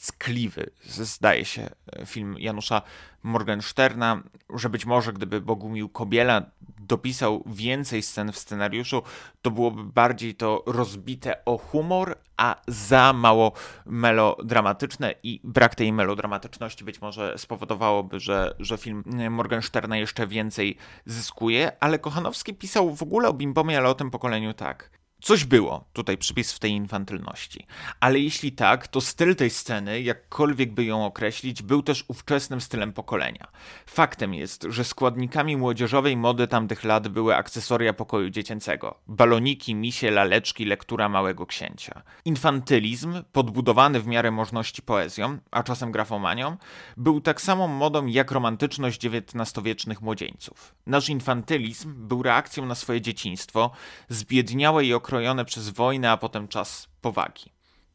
[0.00, 1.70] ckliwy, zdaje się,
[2.06, 2.82] film Janusza
[3.22, 4.22] Morgensterna,
[4.54, 6.42] że być może gdyby Bogumił Kobiela
[6.80, 9.02] dopisał więcej scen w scenariuszu,
[9.42, 13.52] to byłoby bardziej to rozbite o humor, a za mało
[13.86, 20.76] melodramatyczne i brak tej melodramatyczności być może spowodowałoby, że, że film Morgensterna jeszcze więcej
[21.06, 24.97] zyskuje, ale Kochanowski pisał w ogóle o Bimbomie, ale o tym pokoleniu tak.
[25.22, 27.66] Coś było, tutaj przypis w tej infantylności.
[28.00, 32.92] Ale jeśli tak, to styl tej sceny, jakkolwiek by ją określić, był też ówczesnym stylem
[32.92, 33.48] pokolenia.
[33.86, 38.94] Faktem jest, że składnikami młodzieżowej mody tamtych lat były akcesoria pokoju dziecięcego.
[39.06, 42.02] Baloniki, misie, laleczki, lektura Małego Księcia.
[42.24, 46.56] Infantylizm, podbudowany w miarę możności poezją, a czasem grafomanią,
[46.96, 50.74] był tak samą modą jak romantyczność XIX-wiecznych młodzieńców.
[50.86, 53.70] Nasz infantylizm był reakcją na swoje dzieciństwo,
[54.08, 57.52] zbiedniałe i okrojone okrojone przez wojnę, a potem czas powagi.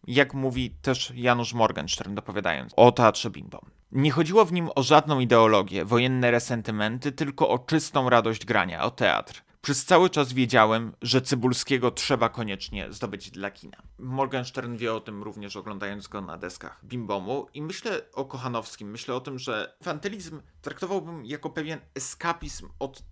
[0.07, 3.61] Jak mówi też Janusz Morgenstern, dopowiadając o teatrze Bimbom.
[3.91, 8.91] Nie chodziło w nim o żadną ideologię, wojenne resentymenty, tylko o czystą radość grania, o
[8.91, 9.43] teatr.
[9.61, 13.77] Przez cały czas wiedziałem, że Cybulskiego trzeba koniecznie zdobyć dla kina.
[13.99, 19.15] Morgenstern wie o tym również oglądając go na deskach Bimbomu i myślę o Kochanowskim, myślę
[19.15, 23.03] o tym, że fantylizm traktowałbym jako pewien eskapizm od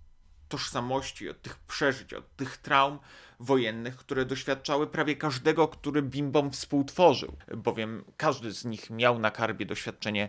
[0.52, 2.98] tożsamości, od tych przeżyć, od tych traum
[3.40, 9.66] wojennych, które doświadczały prawie każdego, który Bimbom współtworzył, bowiem każdy z nich miał na karbie
[9.66, 10.28] doświadczenie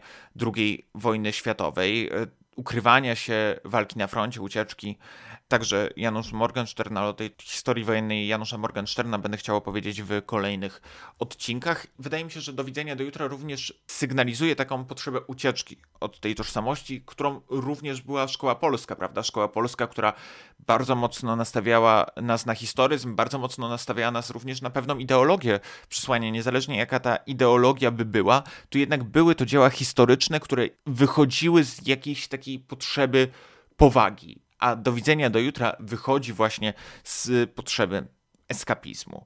[0.56, 4.98] II wojny światowej, e, ukrywania się, walki na froncie, ucieczki,
[5.54, 10.82] Także Janusz Morgenstern, ale o tej historii wojennej Janusza Morgensterna będę chciał opowiedzieć w kolejnych
[11.20, 11.88] odcinkach.
[12.00, 16.36] Wydaje mi się, że do widzenia do jutra również sygnalizuje taką potrzebę ucieczki od tej
[16.36, 19.24] tożsamości, którą również była szkoła polska, prawda?
[19.24, 20.14] Szkoła polska, która
[20.60, 26.30] bardzo mocno nastawiała nas na historyzm, bardzo mocno nastawiała nas również na pewną ideologię przesłania,
[26.30, 31.88] niezależnie jaka ta ideologia by była, to jednak były to dzieła historyczne, które wychodziły z
[31.88, 33.28] jakiejś takiej potrzeby
[33.78, 36.74] powagi, a do widzenia do jutra wychodzi właśnie
[37.04, 38.08] z potrzeby
[38.50, 39.26] eskapizmu.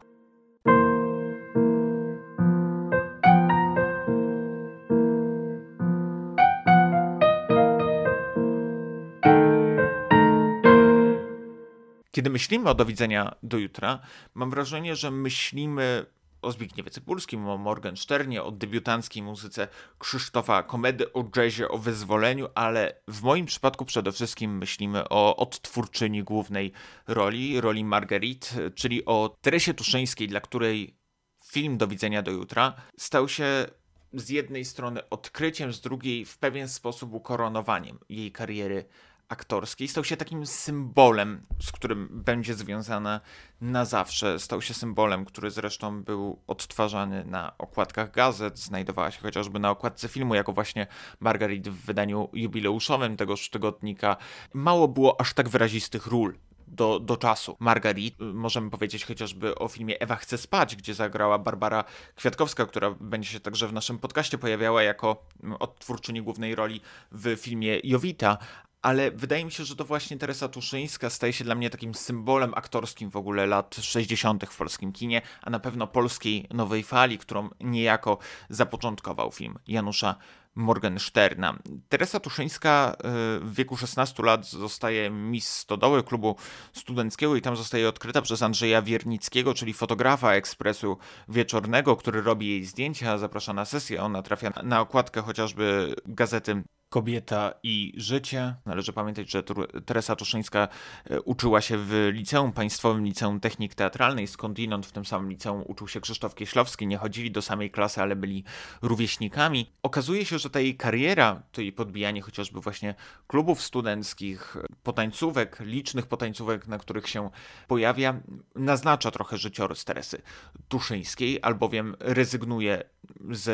[12.12, 14.00] Kiedy myślimy o do widzenia do jutra,
[14.34, 16.06] mam wrażenie, że myślimy
[16.42, 19.68] o Zbigniewie Cypulskim, o Morgensternie, o debiutanckiej muzyce
[20.00, 26.24] Krzysztofa Komedy, o jazzie, o wyzwoleniu, ale w moim przypadku przede wszystkim myślimy o odtwórczyni
[26.24, 26.72] głównej
[27.08, 30.98] roli, roli Marguerite, czyli o Teresie Tuszyńskiej, dla której
[31.44, 33.66] film Do widzenia do jutra stał się
[34.14, 38.86] z jednej strony odkryciem, z drugiej w pewien sposób ukoronowaniem jej kariery
[39.30, 39.88] aktorskiej.
[39.88, 43.22] Stał się takim symbolem, z którym będzie związana
[43.62, 44.40] na zawsze.
[44.40, 50.08] Stał się symbolem, który zresztą był odtwarzany na okładkach gazet, znajdowała się chociażby na okładce
[50.08, 50.88] filmu, jako właśnie
[51.20, 54.18] Margaret w wydaniu jubileuszowym tegoż tygodnika.
[54.54, 56.34] Mało było aż tak wyrazistych ról
[56.68, 57.58] do, do czasu.
[57.60, 61.84] Margarit, możemy powiedzieć chociażby o filmie Ewa chce spać, gdzie zagrała Barbara
[62.16, 65.26] Kwiatkowska, która będzie się także w naszym podcaście pojawiała jako
[65.60, 68.38] odtwórczyni głównej roli w filmie Jowita,
[68.82, 72.54] ale wydaje mi się, że to właśnie Teresa Tuszyńska staje się dla mnie takim symbolem
[72.56, 74.46] aktorskim w ogóle lat 60.
[74.46, 78.18] w polskim kinie, a na pewno polskiej nowej fali, którą niejako
[78.50, 80.16] zapoczątkował film Janusza
[80.58, 81.60] Morgensterna.
[81.90, 86.36] Teresa Tuszyńska y, w wieku 16 lat zostaje Miss Stodoły klubu
[86.74, 90.98] studenckiego i tam zostaje odkryta przez Andrzeja Wiernickiego, czyli fotografa Ekspresu
[91.30, 94.04] Wieczornego, który robi jej zdjęcia, zaprasza na sesję.
[94.04, 98.56] Ona trafia na okładkę chociażby gazety Kobieta i życie.
[98.66, 99.44] Należy pamiętać, że
[99.86, 100.68] Teresa Tuszyńska
[101.06, 105.88] e, uczyła się w liceum państwowym, liceum technik teatralnej, skądinąd w tym samym liceum uczył
[105.88, 106.88] się Krzysztof Kieślowski.
[106.88, 108.44] Nie chodzili do samej klasy, ale byli
[108.82, 109.72] rówieśnikami.
[109.84, 112.96] Okazuje się, że ta jej kariera, to jej podbijanie chociażby właśnie
[113.28, 117.30] klubów studenckich, potańcówek, licznych potańcówek, na których się
[117.68, 118.20] pojawia,
[118.56, 120.22] naznacza trochę życiorys Teresy
[120.68, 122.84] Tuszyńskiej, albowiem rezygnuje
[123.32, 123.50] z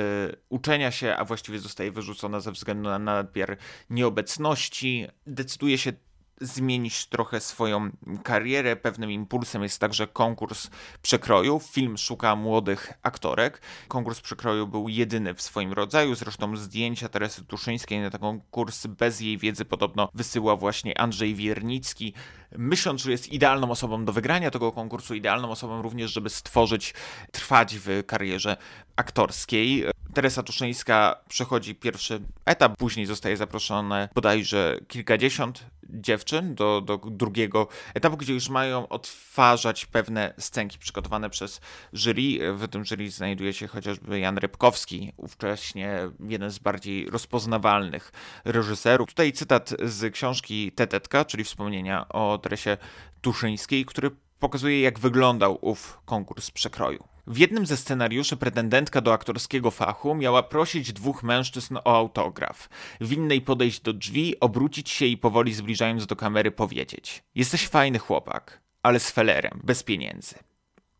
[0.49, 3.57] uczenia się, a właściwie zostaje wyrzucona ze względu na nadmiar
[3.89, 5.07] nieobecności.
[5.27, 5.93] Decyduje się
[6.41, 7.91] zmienić trochę swoją
[8.23, 8.75] karierę.
[8.75, 10.69] Pewnym impulsem jest także konkurs
[11.01, 11.59] przekroju.
[11.59, 13.61] Film szuka młodych aktorek.
[13.87, 16.15] Konkurs przekroju był jedyny w swoim rodzaju.
[16.15, 22.13] Zresztą zdjęcia Teresy Tuszyńskiej na ten konkurs bez jej wiedzy podobno wysyła właśnie Andrzej Wiernicki,
[22.57, 26.93] myśląc, że jest idealną osobą do wygrania tego konkursu, idealną osobą również, żeby stworzyć,
[27.31, 28.57] trwać w karierze
[28.95, 29.85] aktorskiej.
[30.13, 38.17] Teresa Tuszyńska przechodzi pierwszy etap, później zostaje zaproszone bodajże kilkadziesiąt dziewczyn do, do drugiego etapu,
[38.17, 41.61] gdzie już mają odtwarzać pewne scenki przygotowane przez
[41.93, 42.53] jury.
[42.53, 45.99] W tym jury znajduje się chociażby Jan Rybkowski, ówcześnie
[46.29, 48.11] jeden z bardziej rozpoznawalnych
[48.45, 49.09] reżyserów.
[49.09, 52.77] Tutaj cytat z książki Tetetka, czyli wspomnienia o Teresie
[53.21, 57.03] Tuszyńskiej, który pokazuje jak wyglądał ów konkurs przekroju.
[57.27, 62.69] W jednym ze scenariuszy pretendentka do aktorskiego fachu miała prosić dwóch mężczyzn o autograf.
[63.01, 67.99] W innej podejść do drzwi, obrócić się i powoli zbliżając do kamery powiedzieć: Jesteś fajny
[67.99, 70.35] chłopak, ale z felerem, bez pieniędzy.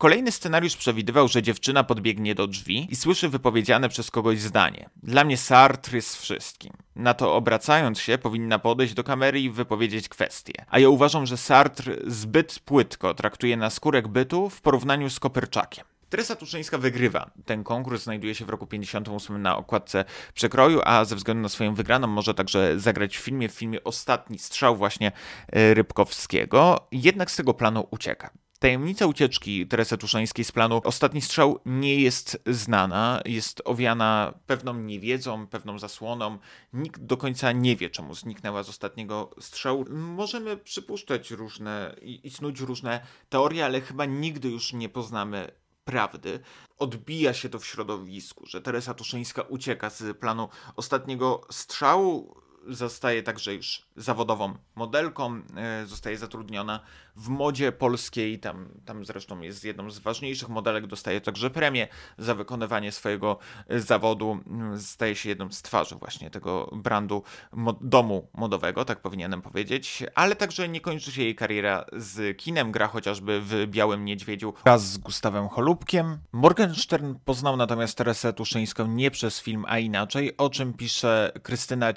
[0.04, 4.90] Kolejny scenariusz przewidywał, że dziewczyna podbiegnie do drzwi i słyszy wypowiedziane przez kogoś zdanie.
[5.04, 6.74] Dla mnie Sartre jest wszystkim.
[6.96, 10.54] Na to obracając się, powinna podejść do kamery i wypowiedzieć kwestię.
[10.70, 15.86] A ja uważam, że Sartre zbyt płytko traktuje naskórek bytu w porównaniu z Kopyrczakiem.
[16.10, 17.32] Teresa Tuszyńska wygrywa.
[17.46, 21.76] Ten konkurs znajduje się w roku 58 na okładce przekroju, a ze względu na swoją
[21.76, 25.12] wygraną może także zagrać w filmie, w filmie Ostatni Strzał właśnie
[25.52, 26.88] e, Rybkowskiego.
[26.92, 28.30] Jednak z tego planu ucieka.
[28.64, 35.48] Tajemnica ucieczki Teresy Tuszyńskiej z planu Ostatni Strzał nie jest znana, jest owiana pewną niewiedzą,
[35.48, 36.38] pewną zasłoną.
[36.74, 39.86] Nikt do końca nie wie, czemu zniknęła z ostatniego strzału.
[39.90, 45.52] Możemy przypuszczać różne i, i snuć różne teorie, ale chyba nigdy już nie poznamy
[45.86, 46.40] prawdy.
[46.80, 53.54] Odbija się to w środowisku, że Teresa Tuszyńska ucieka z planu ostatniego strzału, zostaje także
[53.54, 56.80] już zawodową modelką, e, zostaje zatrudniona
[57.16, 61.88] w modzie polskiej, tam, tam zresztą jest jedną z ważniejszych modelek, dostaje także premię
[62.18, 63.38] za wykonywanie swojego
[63.68, 69.00] e, zawodu, mm, staje się jedną z twarzy właśnie tego brandu mod domu modowego, tak
[69.00, 74.06] powinienem powiedzieć, ale także nie kończy się jej kariera z kinem, gra chociażby w Białym
[74.06, 76.18] Niedźwiedziu raz z Gustawem Holubkiem.
[76.32, 81.94] Morgenstern poznał natomiast Teresę Tuszyńską nie przez film, a inaczej, o czym pisze Krystyna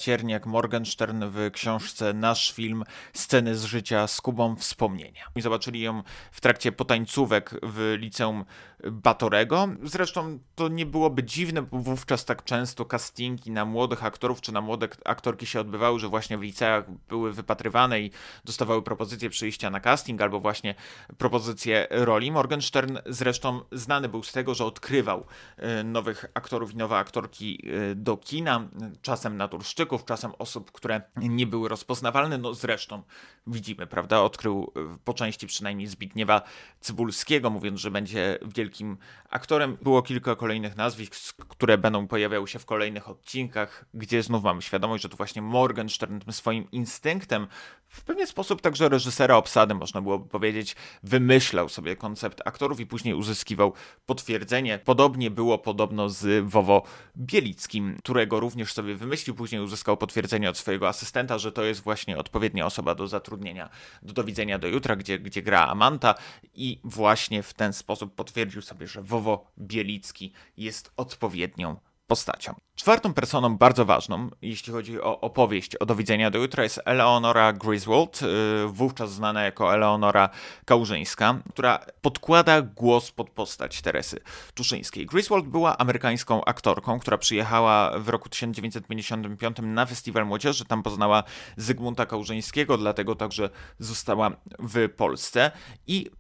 [0.57, 5.24] Cierniak-Morgenstern w książce Nasz film Sceny z życia z Kubą Wspomnienia.
[5.36, 6.02] I zobaczyli ją
[6.32, 8.44] w trakcie potańcówek w liceum
[8.90, 9.68] Batorego.
[9.82, 14.61] Zresztą to nie byłoby dziwne, bo wówczas tak często castingi na młodych aktorów czy na
[14.61, 18.11] młode aktorki się odbywały, że właśnie w liceach były wypatrywane i
[18.44, 20.74] dostawały propozycje przyjścia na casting albo właśnie
[21.18, 22.32] propozycje roli.
[22.32, 25.26] Morgenstern zresztą znany był z tego, że odkrywał
[25.57, 28.68] e, nowych aktorów i nowe aktorki e, do kina,
[29.02, 32.38] czasem naturszczyków, czasem osób, które nie były rozpoznawalne.
[32.38, 33.03] No zresztą
[33.47, 34.22] widzimy, prawda?
[34.22, 34.72] Odkrył
[35.05, 36.42] po części przynajmniej Zbigniewa
[36.80, 38.97] Cybulskiego, mówiąc, że będzie wielkim
[39.30, 39.76] aktorem.
[39.82, 45.03] Było kilka kolejnych nazwisk, które będą pojawiały się w kolejnych odcinkach, gdzie znów mamy świadomość,
[45.03, 47.47] że to właśnie Morgenstern tym swoim instynktem,
[47.88, 53.14] w pewien sposób także reżysera obsady, można byłoby powiedzieć, wymyślał sobie koncept aktorów i później
[53.14, 53.72] uzyskiwał
[54.07, 54.78] potwierdzenie.
[54.84, 56.82] Podobnie było podobno z Wowo
[57.16, 62.18] Bielickim, którego również sobie wymyślił, później uzyskał potwierdzenie od swojego asystenta, że to jest właśnie
[62.18, 63.70] odpowiednia osoba do zatrudnienia do
[64.03, 66.14] Do Widzenia do Jutra, gdzie, gdzie gra Amanta
[66.55, 71.76] i właśnie w ten sposób potwierdził sobie, że Wowo Bielicki jest odpowiednią
[72.07, 72.55] postacią.
[72.76, 77.52] Czwartą personą bardzo ważną, jeśli chodzi o opowieść o Do widzenia do jutra, jest Eleonora
[77.52, 78.26] Griswold, y,
[78.66, 80.28] wówczas znana jako Eleonora
[80.64, 84.20] Kałużyńska, która podkłada głos pod postać Teresy
[84.54, 85.06] Tuszyńskiej.
[85.06, 91.22] Griswold była amerykańską aktorką, która przyjechała w roku 1955 na Festiwal Młodzieży, tam poznała
[91.56, 95.50] Zygmunta Kałużyńskiego, dlatego także została w Polsce.
[95.86, 96.10] I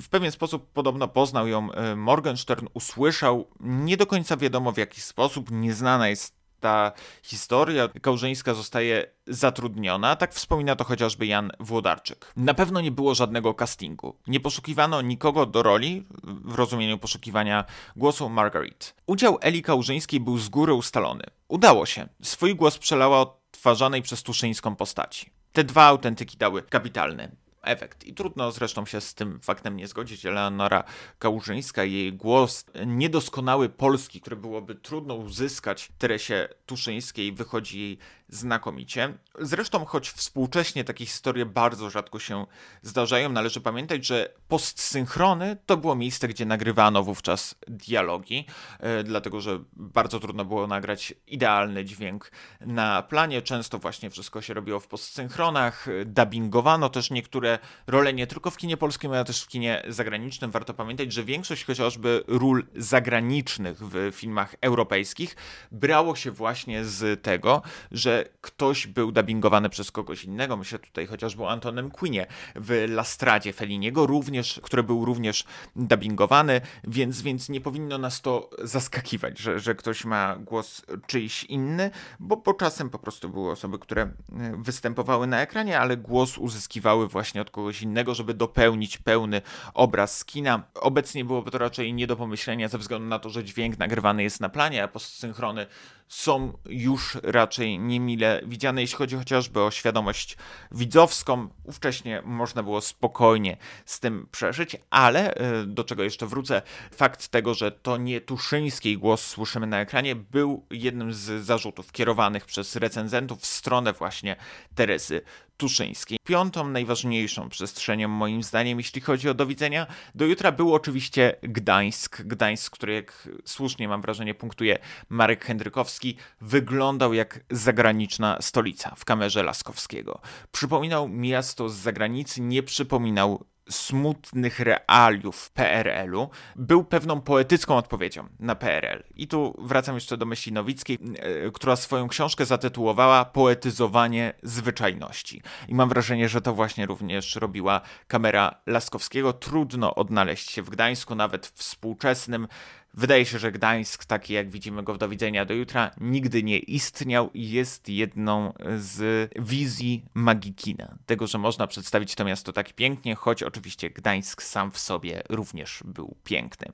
[0.00, 5.00] w pewien sposób podobno poznał ją y, Morgenstern, usłyszał, nie do końca wiadomo w jaki
[5.00, 6.92] sposób, nieznana znana jest ta
[7.22, 7.88] historia.
[8.02, 12.32] Kałżyńska zostaje zatrudniona, tak wspomina to chociażby Jan Włodarczyk.
[12.36, 14.16] Na pewno nie było żadnego castingu.
[14.26, 17.64] Nie poszukiwano nikogo do roli w rozumieniu poszukiwania
[17.96, 18.94] głosu Margaret.
[19.06, 21.24] Udział Eli Kałżyńskiej był z góry ustalony.
[21.48, 22.08] Udało się.
[22.22, 25.30] Swój głos przelała odtwarzanej przez Tuszyńską postaci.
[25.52, 28.04] Te dwa autentyki dały kapitalny efekt.
[28.04, 30.26] I trudno zresztą się z tym faktem nie zgodzić.
[30.26, 30.84] Eleonora
[31.18, 37.98] Kałużyńska, jej głos niedoskonały polski, który byłoby trudno uzyskać Teresie Tuszyńskiej, wychodzi jej
[38.32, 39.14] znakomicie.
[39.38, 42.46] Zresztą, choć współcześnie takie historie bardzo rzadko się
[42.82, 48.46] zdarzają, należy pamiętać, że postsynchrony to było miejsce, gdzie nagrywano wówczas dialogi,
[48.80, 52.30] e, dlatego że bardzo trudno było nagrać idealny dźwięk
[52.60, 53.42] na planie.
[53.42, 58.76] Często właśnie wszystko się robiło w postsynchronach, dubbingowano też niektóre role nie tylko w kinie
[58.76, 60.50] polskim, ale też w kinie zagranicznym.
[60.50, 65.36] Warto pamiętać, że większość chociażby ról zagranicznych w filmach europejskich
[65.72, 70.56] brało się właśnie z tego, że ktoś był dubbingowany przez kogoś innego.
[70.56, 75.44] Myślę tutaj chociażby o Antonem Quinnie w Lastradzie Feliniego, również, który był również
[75.76, 81.90] dubbingowany, więc, więc nie powinno nas to zaskakiwać, że, że ktoś ma głos czyjś inny,
[82.20, 84.12] bo, bo czasem po prostu były osoby, które e,
[84.58, 89.42] występowały na ekranie, ale głos uzyskiwały właśnie od kogoś innego, żeby dopełnić pełny
[89.74, 90.62] obraz kina.
[90.74, 94.40] Obecnie byłoby to raczej nie do pomyślenia ze względu na to, że dźwięk nagrywany jest
[94.40, 95.66] na planie, a postsynchrony
[96.08, 100.36] są już raczej niemile widziane, jeśli chodzi chociażby o świadomość
[100.70, 101.48] widzowską.
[101.64, 106.62] Ówcześnie można było spokojnie z tym przeżyć, ale e, do czego jeszcze wrócę,
[106.94, 112.46] fakt tego, że to nie Tuszyńskiej głos słyszymy na ekranie, był jednym z zarzutów kierowanych
[112.46, 114.36] przez recenzentów w stronę właśnie
[114.74, 115.22] Teresy
[115.62, 116.18] Tuszyńskiej.
[116.24, 122.22] Piątą najważniejszą przestrzenią moim zdaniem, jeśli chodzi o do widzenia, do jutra był oczywiście Gdańsk.
[122.22, 129.42] Gdańsk, który jak słusznie mam wrażenie punktuje Marek Hendrykowski, wyglądał jak zagraniczna stolica w kamerze
[129.42, 130.20] Laskowskiego.
[130.52, 139.02] Przypominał miasto z zagranicy, nie przypominał smutnych realiów PRL-u był pewną poetycką odpowiedzią na PRL.
[139.14, 145.42] I tu wracam jeszcze do myśli Nowickiej, e, która swoją książkę zatytułowała Poetyzowanie zwyczajności.
[145.68, 149.32] I mam wrażenie, że to właśnie również robiła kamera Laskowskiego.
[149.32, 152.48] Trudno odnaleźć się w Gdańsku, nawet współczesnym,
[152.94, 156.58] Wydaje się, że Gdańsk, taki jak widzimy go w Do widzenia do jutra, nigdy nie
[156.58, 160.98] istniał i jest jedną z wizji Magikina.
[161.06, 165.82] Tego, że można przedstawić to miasto tak pięknie, choć oczywiście Gdańsk sam w sobie również
[165.84, 166.72] był piękny.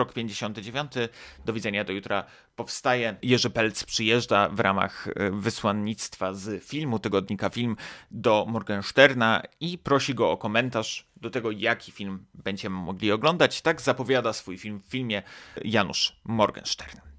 [0.00, 0.92] Rok 59,
[1.44, 2.24] do widzenia do jutra
[2.56, 3.16] powstaje.
[3.22, 7.76] Jerzy Pelc przyjeżdża w ramach e, wysłannictwa z filmu, tygodnika Film,
[8.10, 13.62] do Morgensterna i prosi go o komentarz do tego, jaki film będziemy mogli oglądać.
[13.62, 15.22] Tak zapowiada swój film w filmie
[15.64, 17.09] Janusz Morgenstern.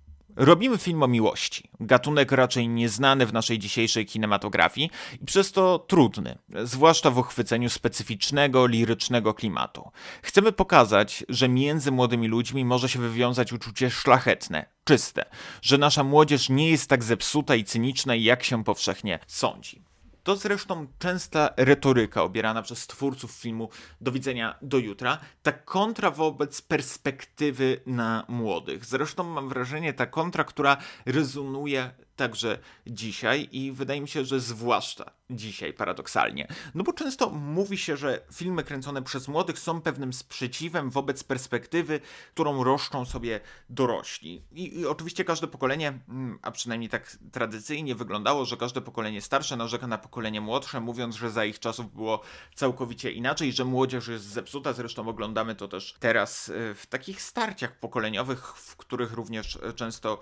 [0.44, 4.89] Robimy film o miłości, gatunek raczej nieznany w naszej dzisiejszej kinematografii
[5.22, 9.92] i przez to trudny, zwłaszcza w uchwyceniu specyficznego, lirycznego klimatu.
[10.22, 15.26] Chcemy pokazać, że między młodymi ludźmi może się wywiązać uczucie szlachetne, czyste,
[15.62, 19.91] że nasza młodzież nie jest tak zepsuta i cyniczna, jak się powszechnie sądzi.
[20.24, 23.69] To zresztą częsta retoryka obierana przez twórców filmu
[24.01, 28.86] Do widzenia do jutra, ta kontra wobec perspektywy na młodych.
[28.86, 35.11] Zresztą mam wrażenie, ta kontra, która rezonuje także dzisiaj i wydaje mi się, że zwłaszcza
[35.32, 36.48] dzisiaj paradoksalnie.
[36.76, 42.00] No bo często mówi się, że filmy kręcone przez młodych są pewnym sprzeciwem wobec perspektywy,
[42.34, 44.44] którą roszczą sobie dorośli.
[44.52, 49.58] I, i oczywiście każde pokolenie, mm, a przynajmniej tak tradycyjnie wyglądało, że każde pokolenie starsze
[49.58, 52.22] narzeka na pokolenie młodsze, mówiąc, że za ich czasów było
[52.56, 54.74] całkowicie inaczej, że młodzież jest zepsuta.
[54.74, 60.20] Zresztą oglądamy to też teraz y, w takich starciach pokoleniowych, w których również często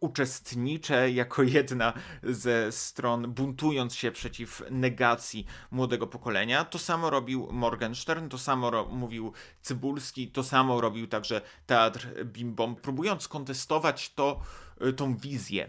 [0.00, 1.92] uczestniczę jako jedna
[2.22, 4.37] ze stron, buntując się przeciw
[4.70, 6.64] negacji młodego pokolenia.
[6.64, 9.32] To samo robił Morgenstern, to samo mówił
[9.62, 14.40] Cybulski, to samo robił także Teatr Bimbom, próbując kontestować to,
[14.86, 15.68] Y, tą wizję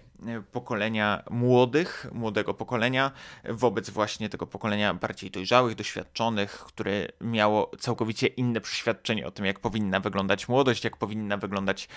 [0.52, 3.12] pokolenia młodych, młodego pokolenia
[3.50, 9.60] wobec właśnie tego pokolenia bardziej dojrzałych, doświadczonych, które miało całkowicie inne przeświadczenie o tym, jak
[9.60, 11.88] powinna wyglądać młodość, jak powinna wyglądać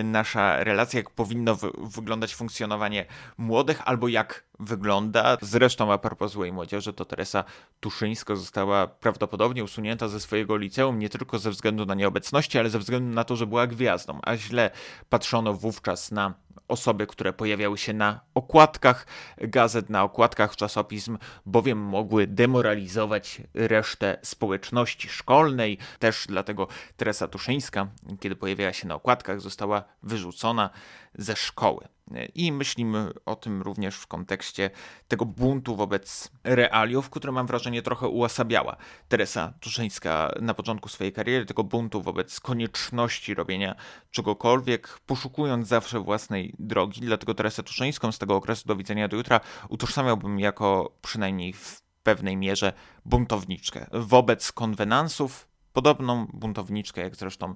[0.00, 3.06] y, nasza relacja, jak powinno wyglądać funkcjonowanie
[3.38, 5.36] młodych, albo jak wygląda.
[5.42, 7.44] Zresztą a propos złej młodzieży, to Teresa
[7.80, 12.78] Tuszyńska została prawdopodobnie usunięta ze swojego liceum nie tylko ze względu na nieobecności, ale ze
[12.78, 14.70] względu na to, że była gwiazdą, a źle
[15.08, 16.34] patrzono wówczas na
[16.68, 19.06] osoby, które pojawiały się na okładkach
[19.38, 25.78] gazet, na okładkach czasopism, bowiem mogły demoralizować resztę społeczności szkolnej.
[25.98, 27.86] Też dlatego Teresa Tuszyńska,
[28.20, 30.70] kiedy pojawiała się na okładkach, została wyrzucona
[31.14, 31.88] ze szkoły.
[32.34, 34.70] I myślimy o tym również w kontekście
[35.08, 38.76] tego buntu wobec realiów, które mam wrażenie trochę uosabiała
[39.08, 43.74] Teresa Tuszyńska na początku swojej kariery, tego buntu wobec konieczności robienia
[44.10, 47.00] czegokolwiek, poszukując zawsze własnej drogi.
[47.00, 52.36] Dlatego Teresę Tuszyńską z tego okresu do widzenia do jutra utożsamiałbym jako przynajmniej w pewnej
[52.36, 52.72] mierze
[53.04, 57.54] buntowniczkę wobec konwenansów, Podobną buntowniczkę, jak zresztą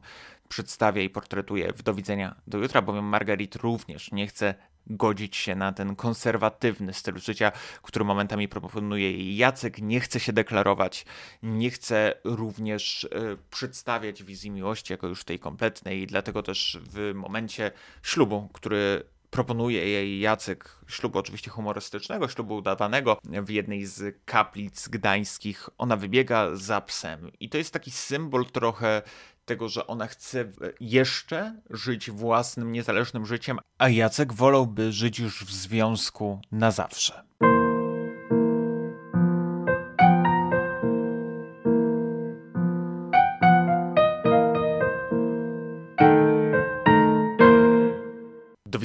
[0.49, 4.55] przedstawia i portretuje w Do widzenia do jutra, bowiem Margarit również nie chce
[4.87, 7.53] godzić się na ten konserwatywny styl życia,
[7.83, 11.07] który momentami proponuje jej Jacek, nie chce się deklarować,
[11.43, 13.09] nie chce również y,
[13.51, 17.71] przedstawiać wizji miłości jako już tej kompletnej, dlatego też w momencie
[18.03, 25.69] ślubu, który proponuje jej Jacek ślubu oczywiście humorystycznego, ślubu udawanego w jednej z kaplic gdańskich.
[25.79, 29.03] Ona wybiega za psem i to jest taki symbol trochę
[29.45, 35.53] tego, że ona chce jeszcze żyć własnym, niezależnym życiem, a Jacek wolałby żyć już w
[35.53, 37.23] związku na zawsze.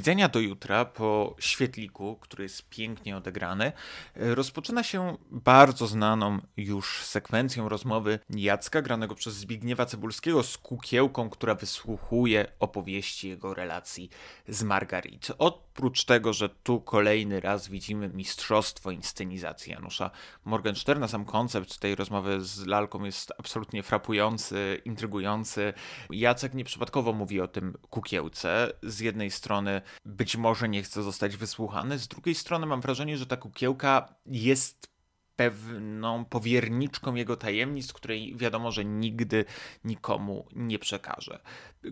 [0.03, 7.01] Widzenia do jutra po świetliku, który jest pięknie odegrany, e, rozpoczyna się bardzo znaną już
[7.01, 14.09] sekwencją rozmowy Jacka, granego przez Zbigniewa Cebulskiego, z kukiełką, która wysłuchuje opowieści jego relacji
[14.47, 15.31] z Margarit.
[15.73, 20.11] Oprócz tego, że tu kolejny raz widzimy mistrzostwo inscenizacji Janusza
[20.45, 25.73] Morgensterna, sam koncept tej rozmowy z lalką jest absolutnie frapujący, intrygujący.
[26.09, 28.71] Jacek nieprzypadkowo mówi o tym kukiełce.
[28.83, 31.99] Z jednej strony być może nie chce zostać wysłuchany.
[31.99, 34.92] Z drugiej strony mam wrażenie, że ta kukiełka jest
[35.35, 39.45] pewną powierniczką jego tajemnic, której wiadomo, że nigdy
[39.83, 41.39] nikomu nie przekaże.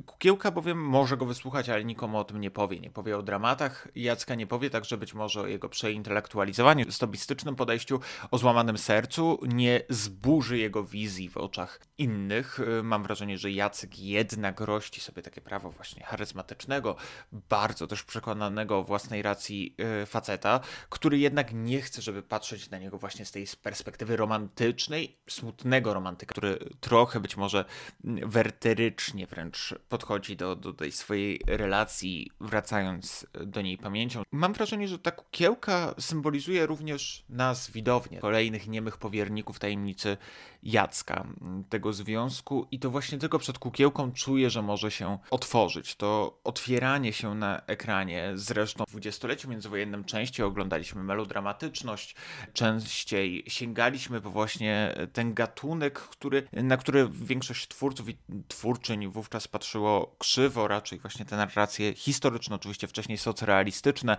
[0.05, 2.79] Kukiełka bowiem może go wysłuchać, ale nikomu o tym nie powie.
[2.79, 7.99] Nie powie o dramatach Jacka, nie powie także być może o jego przeintelektualizowaniu, stobistycznym podejściu,
[8.31, 12.59] o złamanym sercu, nie zburzy jego wizji w oczach innych.
[12.83, 16.95] Mam wrażenie, że Jacek jednak rości sobie takie prawo właśnie charyzmatycznego,
[17.31, 22.77] bardzo też przekonanego o własnej racji e, faceta, który jednak nie chce, żeby patrzeć na
[22.77, 27.65] niego właśnie z tej perspektywy romantycznej, smutnego romantyka, który trochę być może
[28.03, 34.23] werterycznie wręcz podchodzi do, do tej swojej relacji, wracając do niej pamięcią.
[34.31, 40.17] Mam wrażenie, że ta kukiełka symbolizuje również nas, widownie, kolejnych niemych powierników tajemnicy
[40.63, 41.27] Jacka,
[41.69, 45.95] tego związku i to właśnie tylko przed kukiełką czuję, że może się otworzyć.
[45.95, 52.15] To otwieranie się na ekranie, zresztą w dwudziestoleciu międzywojennym częściej oglądaliśmy melodramatyczność,
[52.53, 60.15] częściej sięgaliśmy po właśnie ten gatunek, który, na który większość twórców i twórczyń wówczas patrzyło
[60.17, 64.17] krzywo, raczej właśnie te narracje historyczne, oczywiście wcześniej socrealistyczne,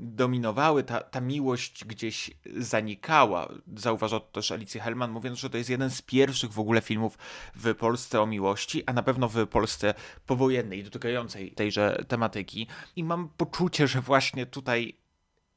[0.00, 3.48] dominowały, ta, ta miłość gdzieś zanikała.
[3.76, 7.18] Zauważał to też Alicja Hellman, mówiąc, że to jest jeden z pierwszych w ogóle filmów
[7.54, 9.94] w Polsce o miłości, a na pewno w Polsce
[10.26, 12.66] powojennej, dotykającej tejże tematyki.
[12.96, 14.99] I mam poczucie, że właśnie tutaj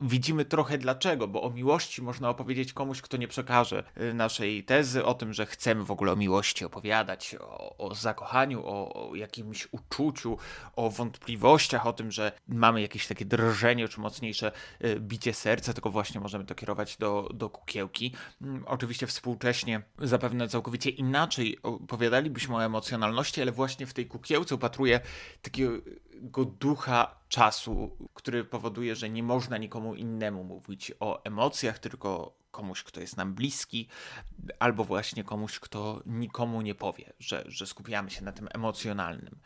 [0.03, 5.05] widzimy trochę dlaczego, bo o miłości można opowiedzieć komuś, kto nie przekaże y, naszej tezy
[5.05, 9.67] o tym, że chcemy w ogóle o miłości opowiadać, o, o zakochaniu, o, o, jakimś
[9.71, 10.37] uczuciu,
[10.75, 14.51] o wątpliwościach, o tym, że mamy jakieś takie drżenie czy mocniejsze
[14.85, 18.15] y, bicie serca, tylko właśnie możemy to kierować do, do kukiełki.
[18.41, 24.99] Mm, oczywiście współcześnie zapewne całkowicie inaczej opowiadalibyśmy o emocjonalności, ale właśnie w tej kukiełce upatruję
[25.41, 25.71] takiego
[26.59, 33.01] ducha czasu, który powoduje, że nie można nikomu innemu mówić o emocjach, tylko komuś, kto
[33.01, 33.87] jest nam bliski,
[34.59, 39.39] albo właśnie komuś, kto nikomu nie powie, że, że skupiamy się na tym emocjonalnym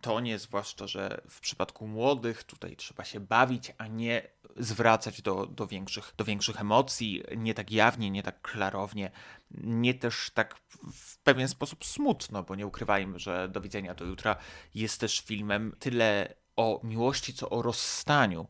[0.00, 5.66] tonie, zwłaszcza, że w przypadku młodych tutaj trzeba się bawić, a nie zwracać do, do,
[5.66, 9.10] większych, do większych emocji, nie tak jawnie, nie tak klarownie,
[9.50, 10.60] nie też tak
[10.92, 14.36] w pewien sposób smutno, bo nie ukrywajmy, że Do widzenia do jutra
[14.74, 18.48] jest też filmem tyle o miłości, co o rozstaniu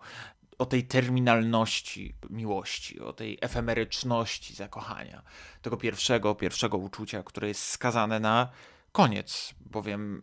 [0.58, 5.22] o tej terminalności miłości, o tej efemeryczności zakochania,
[5.62, 8.50] tego pierwszego, pierwszego uczucia, które jest skazane na
[8.92, 10.22] koniec, bowiem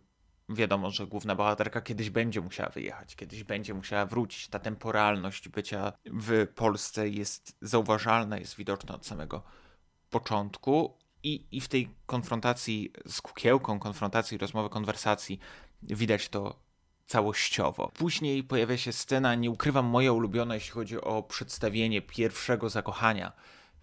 [0.50, 4.48] wiadomo, że główna bohaterka kiedyś będzie musiała wyjechać, kiedyś będzie musiała wrócić.
[4.48, 9.44] Ta temporalność bycia w Polsce jest zauważalna, jest widoczna od samego
[10.10, 10.98] początku.
[11.24, 15.40] I, I w tej konfrontacji z kukiełką, konfrontacji, rozmowy, konwersacji
[15.84, 16.60] widać to
[17.08, 17.92] całościowo.
[17.94, 23.32] Później pojawia się scena, nie ukrywam, moja ulubiona, jeśli chodzi o przedstawienie pierwszego zakochania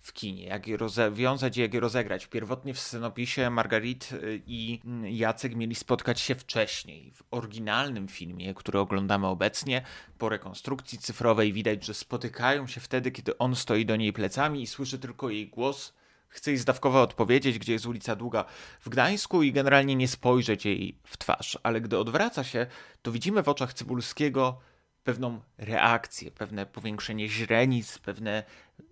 [0.03, 2.27] w kinie, jak je rozwiązać i jak je rozegrać.
[2.27, 7.13] Pierwotnie w scenopisie Margarit y, i Jacek mieli spotkać się wcześniej.
[7.13, 9.83] W oryginalnym filmie, który oglądamy obecnie,
[10.19, 14.67] po rekonstrukcji cyfrowej widać, że spotykają się wtedy, kiedy on stoi do niej plecami i
[14.67, 15.93] słyszy tylko jej głos.
[16.29, 18.45] Chce jej zdawkowo odpowiedzieć, gdzie jest ulica Długa
[18.81, 21.59] w Gdańsku i generalnie nie spojrzeć jej w twarz.
[21.63, 22.67] Ale gdy odwraca się,
[23.03, 24.61] to widzimy w oczach Cybulskiego
[25.05, 28.45] pewną reakcję, pewne powiększenie źrenic, pewne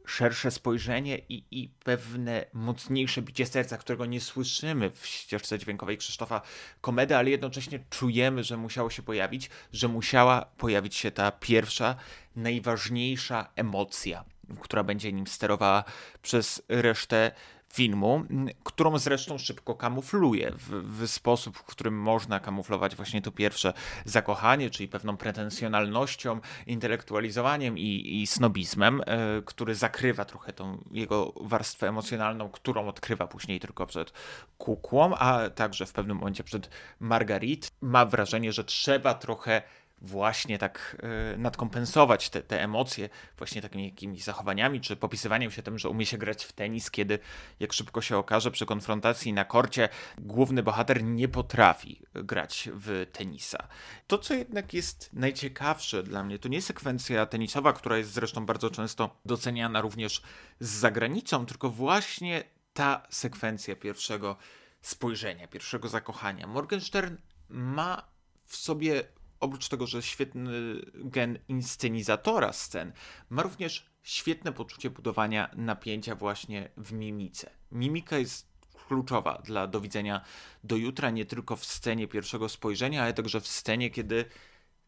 [0.06, 6.42] szersze spojrzenie i, i pewne mocniejsze bicie serca, którego nie słyszymy w ścieżce dźwiękowej Krzysztofa
[6.80, 11.96] Komedy, ale jednocześnie czujemy, że musiało się pojawić, że musiała pojawić się ta pierwsza,
[12.36, 14.24] najważniejsza emocja,
[14.60, 15.84] która będzie nim sterowała
[16.22, 17.32] przez resztę
[17.72, 18.24] filmu,
[18.64, 20.68] którą zresztą szybko kamufluje w,
[20.98, 23.72] w, sposób, w którym można kamuflować właśnie to pierwsze
[24.04, 31.88] zakochanie, czyli pewną pretensjonalnością, intelektualizowaniem i, i snobizmem, e, który zakrywa trochę tą jego warstwę
[31.88, 34.12] emocjonalną, którą odkrywa później tylko przed
[34.58, 37.70] kukłą, a także w pewnym momencie przed Margarit.
[37.80, 39.62] Ma wrażenie, że trzeba trochę
[40.00, 40.96] właśnie tak
[41.34, 46.06] y, nadkompensować te, te emocje właśnie takimi jakimiś zachowaniami, czy popisywaniem się tym, że umie
[46.06, 47.18] się grać w tenis, kiedy
[47.60, 49.88] jak szybko się okaże przy konfrontacji na korcie
[50.18, 53.68] główny bohater nie potrafi grać w tenisa.
[54.06, 58.70] To, co jednak jest najciekawsze dla mnie, to nie sekwencja tenisowa, która jest zresztą bardzo
[58.70, 60.22] często doceniana również
[60.60, 64.36] z zagranicą, tylko właśnie ta sekwencja pierwszego
[64.82, 66.46] spojrzenia, pierwszego zakochania.
[66.46, 67.16] Morgenstern
[67.48, 68.08] ma
[68.46, 69.04] w sobie
[69.40, 70.52] oprócz tego, że świetny
[70.94, 72.92] gen inscenizatora scen,
[73.30, 77.50] ma również świetne poczucie budowania napięcia właśnie w mimice.
[77.72, 78.50] Mimika jest
[78.86, 80.24] kluczowa dla do widzenia
[80.64, 84.24] do jutra, nie tylko w scenie pierwszego spojrzenia, ale także w scenie, kiedy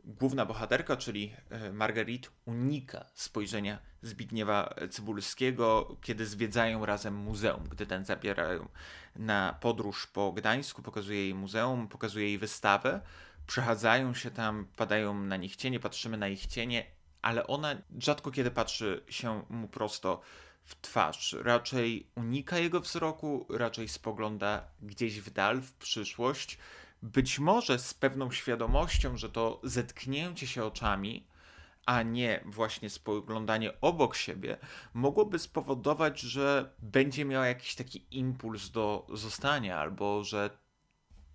[0.05, 8.05] główna bohaterka, czyli e, Margarit, unika spojrzenia Zbigniewa Cybulskiego, kiedy zwiedzają razem muzeum, gdy ten
[8.05, 8.69] zabierają
[9.17, 13.01] na podróż po Gdańsku, pokazuje jej muzeum, pokazuje jej wystawę,
[13.47, 16.87] przechadzają się tam, padają na nich cienie, patrzymy na ich cienie,
[17.23, 20.21] ale ona rzadko kiedy patrzy się mu prosto
[20.65, 21.37] w twarz.
[21.41, 26.59] Raczej unika jego wzroku, raczej spogląda gdzieś w dal, w przyszłość.
[27.03, 31.27] Być może z pewną świadomością, że to zetknięcie się oczami,
[31.87, 34.57] a nie właśnie spoglądanie obok siebie,
[34.95, 40.51] mogłoby spowodować, że będzie miała jakiś taki impuls do zostania, albo że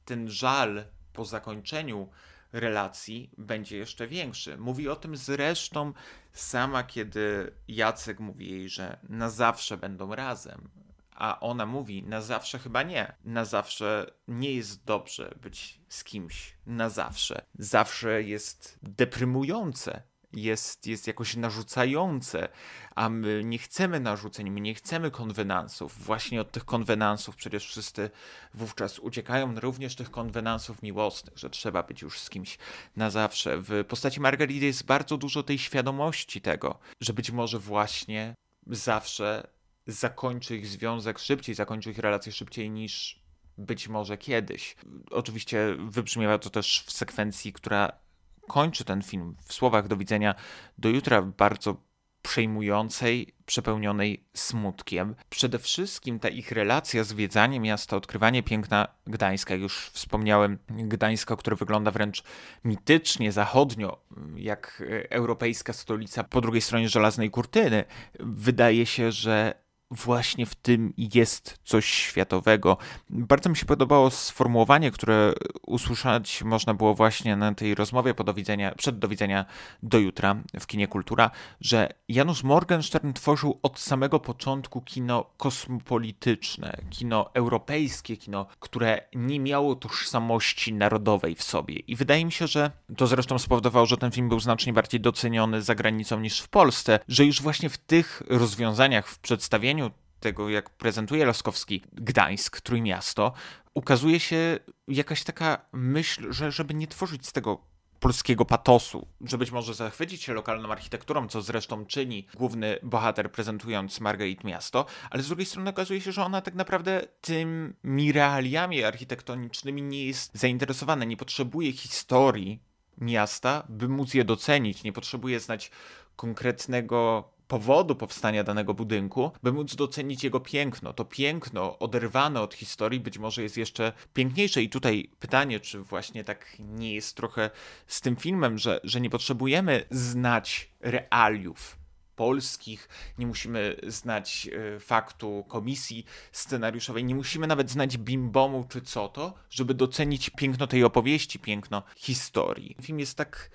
[0.06, 0.86] ten żal
[1.18, 2.10] po zakończeniu
[2.54, 4.58] relacji będzie jeszcze większy.
[4.58, 5.94] Mówi o tym zresztą
[6.34, 10.70] sama, kiedy Jacek mówi jej, że na zawsze będą razem.
[11.12, 13.16] A ona mówi, na zawsze chyba nie.
[13.24, 16.58] Na zawsze nie jest dobrze być z kimś.
[16.66, 17.42] Na zawsze.
[17.60, 20.02] Zawsze jest deprymujące
[20.34, 22.50] jest, jest jakoś narzucające,
[22.96, 26.04] a my nie chcemy narzuceń, my nie chcemy konwenansów.
[26.04, 28.10] Właśnie od tych konwenansów przecież wszyscy
[28.54, 32.58] wówczas uciekają, również tych konwenansów miłosnych, że trzeba być już z kimś
[32.96, 33.58] na zawsze.
[33.62, 38.36] W postaci Margarity jest bardzo dużo tej świadomości tego, że być może właśnie
[38.68, 39.48] zawsze
[39.88, 43.20] zakończy ich związek szybciej, zakończy ich relację szybciej niż
[43.58, 44.76] być może kiedyś.
[45.12, 48.07] Oczywiście wybrzmiewa to też w sekwencji, która
[48.48, 50.36] kończy ten film w słowach do widzenia
[50.78, 51.88] do jutra bardzo
[52.22, 55.16] przejmującej, przepełnionej smutkiem.
[55.30, 61.92] Przede wszystkim ta ich relacja, zwiedzanie miasta, odkrywanie piękna Gdańska, już wspomniałem, Gdańska, które wygląda
[61.92, 62.24] wręcz
[62.64, 64.02] mitycznie, zachodnio,
[64.36, 67.86] jak europejska stolica po drugiej stronie żelaznej kurtyny.
[68.20, 69.54] Wydaje się, że
[69.92, 72.78] właśnie w tym jest coś światowego.
[73.10, 75.34] Bardzo mi się podobało sformułowanie, które
[75.68, 79.46] usłyszeć można było właśnie na tej rozmowie po do widzenia, przed do widzenia
[79.84, 81.32] do jutra w kinie Kultura,
[81.62, 89.76] że Janusz Morgenstern tworzył od samego początku kino kosmopolityczne, kino europejskie, kino, które nie miało
[89.76, 91.76] tożsamości narodowej w sobie.
[91.76, 95.62] I wydaje mi się, że to zresztą spowodowało, że ten film był znacznie bardziej doceniony
[95.62, 99.77] za granicą niż w Polsce, że już właśnie w tych rozwiązaniach, w przedstawieniu
[100.20, 103.34] tego, jak prezentuje Laskowski Gdańsk, Trójmiasto,
[103.74, 107.62] ukazuje się jakaś taka myśl, że żeby nie tworzyć z tego
[108.00, 114.00] polskiego patosu, że być może zachwycić się lokalną architekturą, co zresztą czyni główny bohater prezentując
[114.00, 119.82] Margaret Miasto, ale z drugiej strony okazuje się, że ona tak naprawdę tymi realiami architektonicznymi
[119.82, 122.60] nie jest zainteresowana, nie potrzebuje historii
[122.98, 125.72] miasta, by móc je docenić, nie potrzebuje znać
[126.16, 130.94] konkretnego powodu powstania danego budynku, by móc docenić jego piękno.
[130.94, 134.62] To piękno oderwane od historii być może jest jeszcze piękniejsze.
[134.62, 137.50] I tutaj pytanie, czy właśnie tak nie jest trochę
[137.88, 141.78] z tym filmem, że, że nie potrzebujemy znać realiów
[142.16, 149.08] polskich, nie musimy znać y, faktu komisji scenariuszowej, nie musimy nawet znać bimbomu czy co
[149.08, 152.76] to, żeby docenić piękno tej opowieści, piękno historii.
[152.82, 153.50] Film jest tak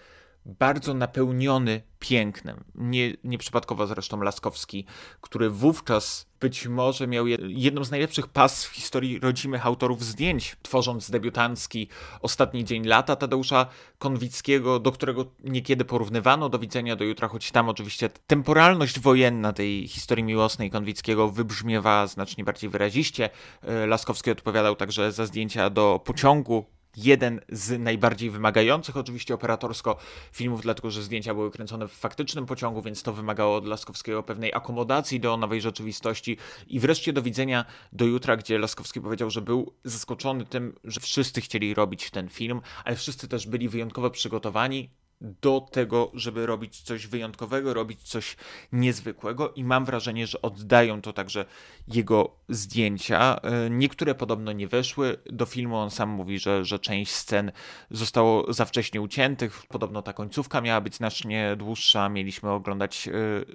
[0.45, 2.65] bardzo napełniony pięknem.
[2.75, 4.87] Nie, nieprzypadkowo zresztą Laskowski,
[5.21, 11.11] który wówczas być może miał jedną z najlepszych pas w historii rodzimych autorów zdjęć, tworząc
[11.11, 11.89] debiutancki
[12.21, 13.67] Ostatni Dzień Lata Tadeusza
[13.99, 19.89] Konwickiego, do którego niekiedy porównywano do widzenia do jutra, choć tam oczywiście temporalność wojenna tej
[19.89, 23.31] historii miłosnej Konwickiego wybrzmiewa znacznie bardziej wyraziście.
[23.63, 26.65] E, Laskowski odpowiadał także za zdjęcia do pociągu
[26.97, 29.97] jeden z najbardziej wymagających oczywiście operatorsko
[30.33, 34.55] filmów, dlatego że zdjęcia były kręcone w faktycznym pociągu, więc to wymagało od Laskowskiego pewnej
[34.55, 36.37] akomodacji do nowej rzeczywistości.
[36.67, 41.41] I wreszcie do widzenia do jutra, gdzie Laskowski powiedział, że był zaskoczony tym, że wszyscy
[41.41, 44.91] chcieli robić ten film, ale wszyscy też byli wyjątkowo przygotowani
[45.23, 48.37] do tego, żeby robić coś wyjątkowego, robić coś
[48.73, 51.45] niezwykłego i mam wrażenie, że oddają to także
[51.89, 53.41] jego zdjęcia.
[53.43, 57.53] E, niektóre podobno nie weszły do filmu, on sam mówi, że, że część scen
[57.91, 63.13] zostało za wcześnie uciętych, podobno ta końcówka miała być znacznie dłuższa, mieliśmy oglądać e,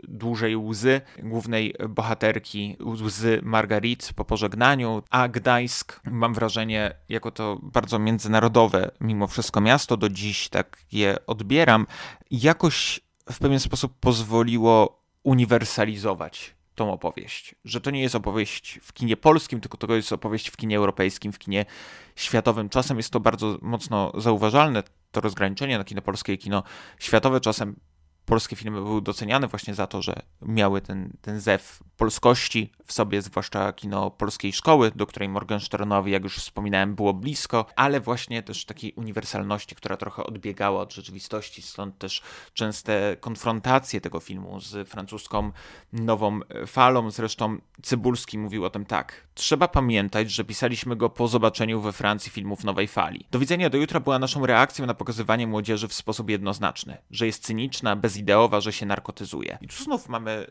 [0.08, 8.00] dłużej łzy głównej bohaterki, łzy Margarit po pożegnaniu, a Gdańsk, mam wrażenie, jako to bardzo
[8.00, 11.57] międzynarodowe mimo wszystko miasto, do dziś tak je odbiera,
[12.32, 13.00] jakoś
[13.32, 17.56] w pewien sposób pozwoliło uniwersalizować tą opowieść.
[17.66, 21.32] Że to nie jest opowieść w kinie polskim, tylko to jest opowieść w kinie europejskim,
[21.32, 21.66] w kinie
[22.16, 22.70] światowym.
[22.70, 26.64] Czasem jest to bardzo mocno zauważalne, to rozgraniczenie na kino polskie i kino
[27.00, 27.42] światowe.
[27.42, 27.80] Czasem
[28.28, 33.22] polskie filmy były doceniane właśnie za to, że miały ten, ten zew polskości w sobie,
[33.22, 38.66] zwłaszcza kino polskiej szkoły, do której Morgensternowi, jak już wspominałem, było blisko, ale właśnie też
[38.66, 42.22] takiej uniwersalności, która trochę odbiegała od rzeczywistości, stąd też
[42.54, 45.52] częste konfrontacje tego filmu z francuską
[45.94, 47.12] nową falą.
[47.12, 49.28] Zresztą Cybulski mówił o tym tak.
[49.34, 53.26] Trzeba pamiętać, że pisaliśmy go po zobaczeniu we Francji filmów nowej fali.
[53.32, 57.44] Do widzenia do jutra była naszą reakcją na pokazywanie młodzieży w sposób jednoznaczny, że jest
[57.44, 59.58] cyniczna, bezideowa, że się narkotyzuje.
[59.62, 60.48] I tu znów mamy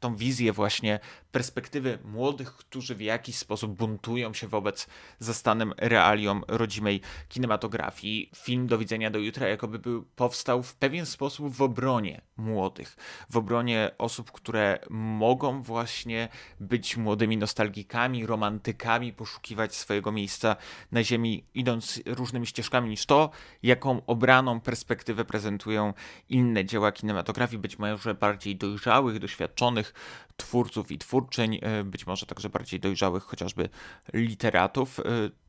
[0.00, 1.00] tą wizję właśnie
[1.32, 4.86] perspektywy młodych, którzy w jakiś sposób buntują się wobec
[5.18, 8.30] zastanym realiom rodzimej kinematografii.
[8.36, 12.96] Film Do widzenia do jutra jakoby był, powstał w pewien sposób w obronie młodych,
[13.30, 16.28] w obronie osób, które mogą właśnie
[16.60, 20.56] być młodymi nostalgikami, romantykami, poszukiwać swojego miejsca
[20.92, 23.30] na ziemi, idąc różnymi ścieżkami niż to,
[23.62, 25.94] jaką obraną perspektywę prezentują
[26.28, 29.94] inne dzieła kinematografii, być może bardziej dojrzałych, doświadczonych
[30.38, 33.68] twórców i twórczyń, e, być może także bardziej dojrzałych chociażby
[34.12, 35.00] literatów.
[35.00, 35.04] E,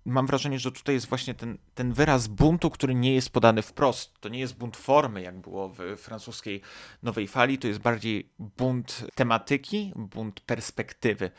[0.05, 4.19] mam wrażenie, że tutaj jest właśnie ten, ten wyraz buntu, który nie jest podany wprost.
[4.19, 6.61] To nie jest bunt formy, jak było w francuskiej
[7.03, 11.31] nowej fali, to jest bardziej bunt tematyki, bunt perspektywy,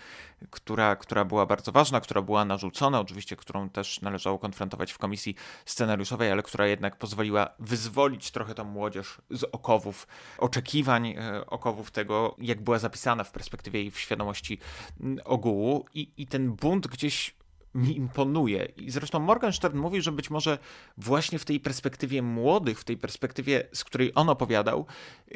[0.51, 5.34] która, która była bardzo ważna, która była narzucona, oczywiście, którą też należało konfrontować w komisji
[5.64, 10.07] scenariuszowej, ale która jednak pozwoliła wyzwolić trochę tą młodzież z okowów
[10.38, 14.59] oczekiwań, e, okowów tego, jak była zapisana w perspektywie i w świadomości
[15.24, 15.86] ogółu.
[15.95, 17.39] I, i ten bunt gdzieś
[17.75, 18.64] mi imponuje.
[18.64, 20.59] I zresztą Morgenstern mówi, że być może
[20.97, 24.87] właśnie w tej perspektywie młodych, w tej perspektywie, z której on opowiadał,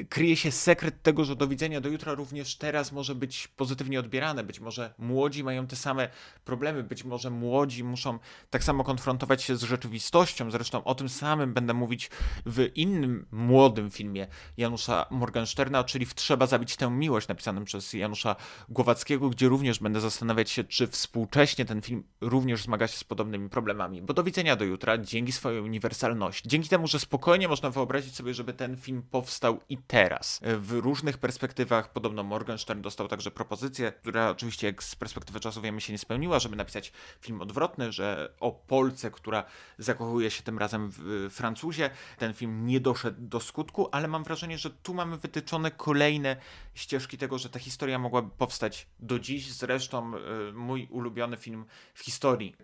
[0.08, 4.44] kryje się sekret tego, że do widzenia do jutra również teraz może być pozytywnie odbierane.
[4.44, 6.08] Być może młodzi mają te same
[6.44, 8.18] problemy, być może młodzi muszą
[8.50, 10.50] tak samo konfrontować się z rzeczywistością.
[10.50, 12.10] Zresztą o tym samym będę mówić
[12.46, 14.26] w innym młodym filmie
[14.56, 18.36] Janusza Morgensterna, czyli w Trzeba zabić tę miłość, napisanym przez Janusza
[18.68, 23.48] Głowackiego, gdzie również będę zastanawiać się, czy współcześnie ten film również zmaga się z podobnymi
[23.48, 24.02] problemami.
[24.02, 28.34] Bo do widzenia do jutra, dzięki swojej uniwersalności, dzięki temu, że spokojnie można wyobrazić sobie,
[28.34, 30.40] żeby ten film powstał i teraz.
[30.42, 35.80] W różnych perspektywach, podobno Morgenstern dostał także propozycję, która oczywiście jak z perspektywy czasu wiemy
[35.80, 39.44] się nie spełniła, żeby napisać film odwrotny, że o Polce, która
[39.78, 41.90] zakochuje się tym razem w Francuzie.
[42.18, 46.36] Ten film nie doszedł do skutku, ale mam wrażenie, że tu mamy wytyczone kolejne
[46.74, 49.52] ścieżki tego, że ta historia mogłaby powstać do dziś.
[49.52, 51.64] Zresztą y, mój ulubiony film
[51.94, 52.13] w historii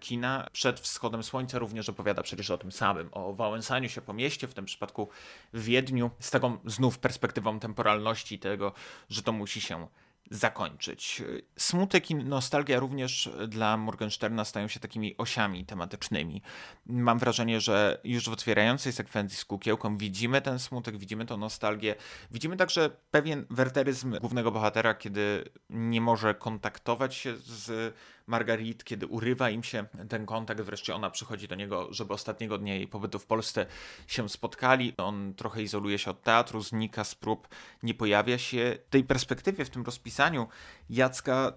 [0.01, 4.49] kina przed wschodem słońca również opowiada przecież o tym samym, o wałęsaniu się po mieście,
[4.49, 5.09] w tym przypadku
[5.53, 8.73] w Wiedniu, z taką znów perspektywą temporalności tego,
[9.09, 9.87] że to musi się
[10.31, 11.23] zakończyć.
[11.57, 16.43] Smutek i nostalgia również dla Morgensterna stają się takimi osiami tematycznymi.
[16.87, 21.95] Mam wrażenie, że już w otwierającej sekwencji z kukiełką widzimy ten smutek, widzimy tę nostalgię,
[22.31, 27.95] widzimy także pewien werteryzm głównego bohatera, kiedy nie może kontaktować się z
[28.31, 32.75] Margarit, kiedy urywa im się ten kontakt, wreszcie ona przychodzi do niego, żeby ostatniego dnia
[32.75, 33.67] jej pobytu w Polsce
[34.07, 34.97] się spotkali.
[34.97, 37.49] On trochę izoluje się od teatru, znika z prób,
[37.83, 38.79] nie pojawia się.
[38.87, 40.49] W tej perspektywie, w tym rozpisaniu
[40.91, 41.53] Jacka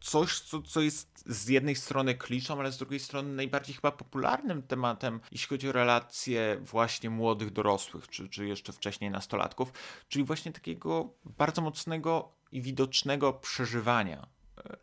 [0.00, 4.62] coś, co, co jest z jednej strony kliszą, ale z drugiej strony najbardziej chyba popularnym
[4.62, 9.72] tematem, jeśli chodzi o relacje właśnie młodych dorosłych, czy, czy jeszcze wcześniej nastolatków,
[10.08, 14.26] czyli właśnie takiego bardzo mocnego i widocznego przeżywania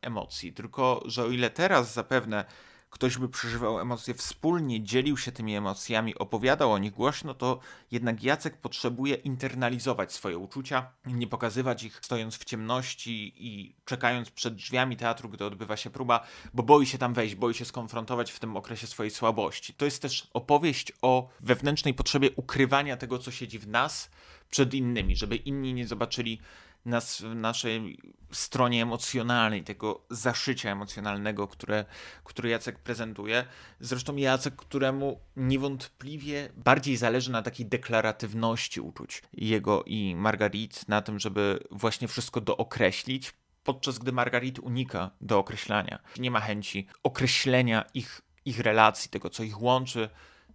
[0.01, 0.53] emocji.
[0.53, 2.45] Tylko, że o ile teraz zapewne
[2.89, 7.59] ktoś by przeżywał emocje wspólnie, dzielił się tymi emocjami, opowiadał o nich głośno, to
[7.91, 14.55] jednak Jacek potrzebuje internalizować swoje uczucia, nie pokazywać ich stojąc w ciemności i czekając przed
[14.55, 18.39] drzwiami teatru, gdy odbywa się próba, bo boi się tam wejść, boi się skonfrontować w
[18.39, 19.73] tym okresie swojej słabości.
[19.73, 24.09] To jest też opowieść o wewnętrznej potrzebie ukrywania tego, co siedzi w nas
[24.49, 26.41] przed innymi, żeby inni nie zobaczyli
[26.85, 27.99] nas w naszej
[28.31, 31.85] stronie emocjonalnej, tego zaszycia emocjonalnego, które,
[32.23, 33.45] które Jacek prezentuje.
[33.79, 41.19] Zresztą Jacek, któremu niewątpliwie bardziej zależy na takiej deklaratywności uczuć jego i Margarit, na tym,
[41.19, 45.99] żeby właśnie wszystko dookreślić, podczas gdy Margarit unika do określania.
[46.17, 50.09] Nie ma chęci określenia ich, ich relacji, tego, co ich łączy,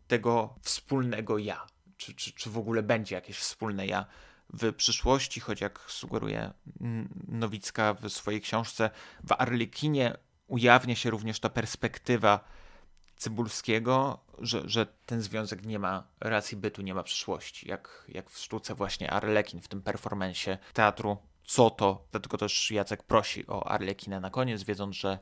[0.07, 1.67] tego wspólnego ja.
[1.97, 4.07] Czy, czy, czy w ogóle będzie jakieś wspólne ja
[4.53, 6.53] w przyszłości, choć jak sugeruje
[7.29, 8.91] Nowicka w swojej książce,
[9.25, 10.17] w Arlekinie
[10.47, 12.45] ujawnia się również ta perspektywa
[13.17, 17.69] Cybulskiego, że, że ten związek nie ma racji bytu, nie ma przyszłości.
[17.69, 22.07] Jak, jak w sztuce właśnie Arlekin, w tym performensie teatru Co to?
[22.11, 25.19] Dlatego też Jacek prosi o Arlekinę na koniec, wiedząc, że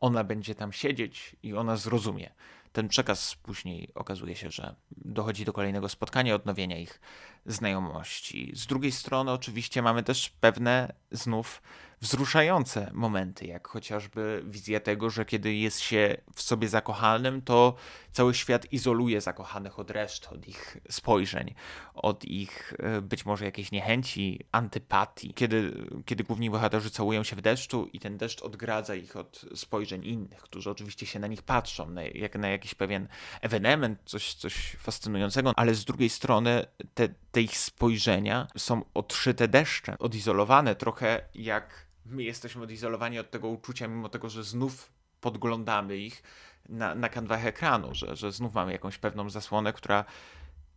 [0.00, 2.30] ona będzie tam siedzieć i ona zrozumie
[2.72, 7.00] ten przekaz później okazuje się, że dochodzi do kolejnego spotkania, odnowienia ich
[7.46, 8.52] znajomości.
[8.54, 11.62] Z drugiej strony, oczywiście, mamy też pewne znów
[12.00, 17.74] wzruszające momenty, jak chociażby wizja tego, że kiedy jest się w sobie zakochanym, to
[18.12, 21.54] cały świat izoluje zakochanych od reszty, od ich spojrzeń,
[21.94, 25.34] od ich e, być może jakiejś niechęci, antypatii.
[25.34, 25.72] Kiedy,
[26.04, 30.40] kiedy główni bohaterzy całują się w deszczu i ten deszcz odgradza ich od spojrzeń innych,
[30.40, 33.08] którzy oczywiście się na nich patrzą, na, jak na jakiś pewien
[33.40, 39.96] ewenement, coś, coś fascynującego, ale z drugiej strony te, te ich spojrzenia są odszyte deszczem,
[39.98, 46.22] odizolowane trochę jak my jesteśmy odizolowani od tego uczucia, mimo tego, że znów podglądamy ich
[46.68, 50.04] na, na kanwach ekranu, że, że znów mamy jakąś pewną zasłonę, która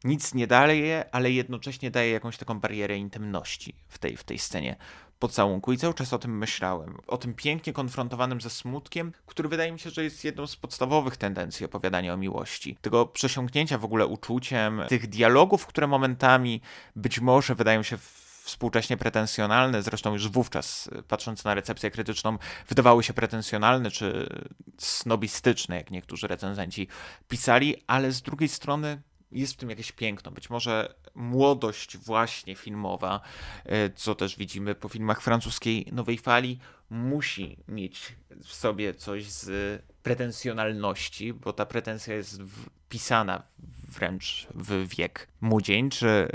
[0.03, 4.75] nic nie daje, ale jednocześnie daje jakąś taką barierę intymności w tej, w tej scenie
[5.19, 5.73] pocałunku.
[5.73, 6.97] I cały czas o tym myślałem.
[7.07, 11.17] O tym pięknie konfrontowanym ze smutkiem, który wydaje mi się, że jest jedną z podstawowych
[11.17, 12.77] tendencji opowiadania o miłości.
[12.81, 16.61] Tego przesiąknięcia w ogóle uczuciem, tych dialogów, które momentami
[16.95, 17.97] być może wydają się
[18.43, 22.37] współcześnie pretensjonalne, zresztą już wówczas, patrząc na recepcję krytyczną,
[22.67, 24.29] wydawały się pretensjonalne czy
[24.77, 26.87] snobistyczne, jak niektórzy recenzenci
[27.27, 30.31] pisali, ale z drugiej strony jest w tym jakieś piękno.
[30.31, 33.21] Być może młodość właśnie filmowa,
[33.65, 39.81] e, co też widzimy po filmach francuskiej nowej fali, musi mieć w sobie coś z
[40.03, 43.43] pretensjonalności, bo ta pretensja jest wpisana
[43.87, 46.27] wręcz w wiek młodzieńczy,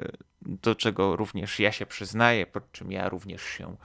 [0.47, 3.77] do czego również ja się przyznaję, pod czym ja również się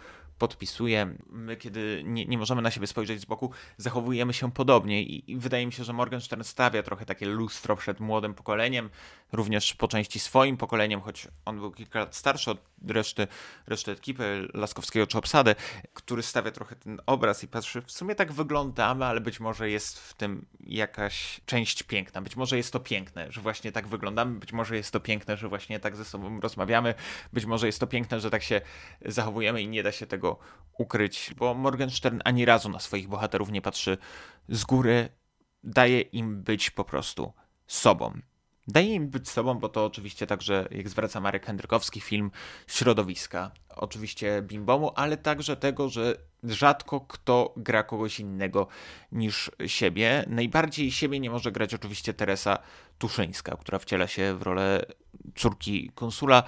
[0.42, 1.16] podpisuje.
[1.30, 5.38] My, kiedy nie, nie możemy na siebie spojrzeć z boku, zachowujemy się podobnie i, i
[5.38, 8.90] wydaje mi się, że Morgenstern stawia trochę takie lustro przed młodym pokoleniem,
[9.32, 13.28] również po części swoim pokoleniem, choć on był kilka lat starszy od reszty,
[13.68, 15.56] reszty ekipy Laskowskiego czy obsady,
[15.94, 20.00] który stawia trochę ten obraz i patrzy, w sumie tak wyglądamy, ale być może jest
[20.00, 22.22] w tym jakaś część piękna.
[22.22, 25.50] Być może jest to piękne, że właśnie tak wyglądamy, być może jest to piękne, że
[25.50, 26.94] właśnie tak ze sobą rozmawiamy,
[27.34, 28.62] być może jest to piękne, że tak się
[29.06, 30.40] zachowujemy i nie da się tego
[30.78, 33.98] ukryć, bo Morgenstern ani razu na swoich bohaterów nie patrzy
[34.50, 35.10] z góry,
[35.64, 37.34] daje im być po prostu
[37.68, 38.22] sobą.
[38.68, 42.32] Daje im być sobą, bo to oczywiście także, jak zwraca Marek Hendrykowski, film
[42.68, 43.52] środowiska.
[43.76, 48.68] Oczywiście bimbomu, ale także tego, że rzadko kto gra kogoś innego
[49.12, 50.26] niż siebie.
[50.28, 52.58] Najbardziej siebie nie może grać oczywiście Teresa
[53.02, 54.86] Tuszyńska, która wciela się w rolę
[55.36, 56.44] córki konsula.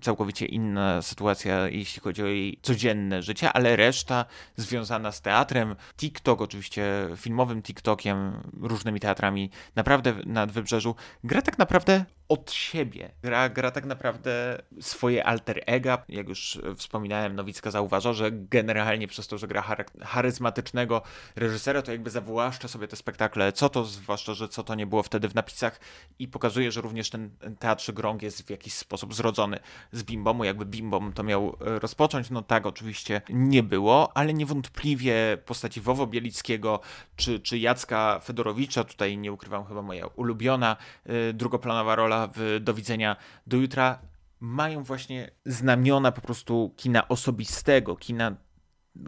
[0.00, 4.24] Całkowicie inna sytuacja, jeśli chodzi o jej codzienne życie, ale reszta
[4.56, 12.04] związana z teatrem, TikTok, oczywiście filmowym TikTokiem, różnymi teatrami, naprawdę nad wybrzeżu, gra tak naprawdę
[12.32, 13.10] od siebie.
[13.22, 16.04] Gra, gra tak naprawdę swoje alter ega.
[16.08, 19.64] Jak już wspominałem, Nowicka zauważa, że generalnie przez to, że gra
[20.02, 21.02] charyzmatycznego
[21.36, 23.52] reżysera, to jakby zawłaszcza sobie te spektakle.
[23.52, 25.71] Co to, zwłaszcza, że co to nie było wtedy w napisach
[26.18, 29.58] i pokazuje, że również ten teatr grąg jest w jakiś sposób zrodzony
[29.92, 30.44] z Bimbomu.
[30.44, 36.06] Jakby Bimbom to miał e, rozpocząć, no tak, oczywiście nie było, ale niewątpliwie postaci Wowo
[36.06, 36.80] Bielickiego
[37.16, 42.74] czy, czy Jacka Fedorowicza, tutaj nie ukrywam chyba moja ulubiona yy, drugoplanowa rola w Do
[42.74, 43.16] widzenia
[43.46, 43.98] do jutra,
[44.40, 48.36] mają właśnie znamiona po prostu kina osobistego, kina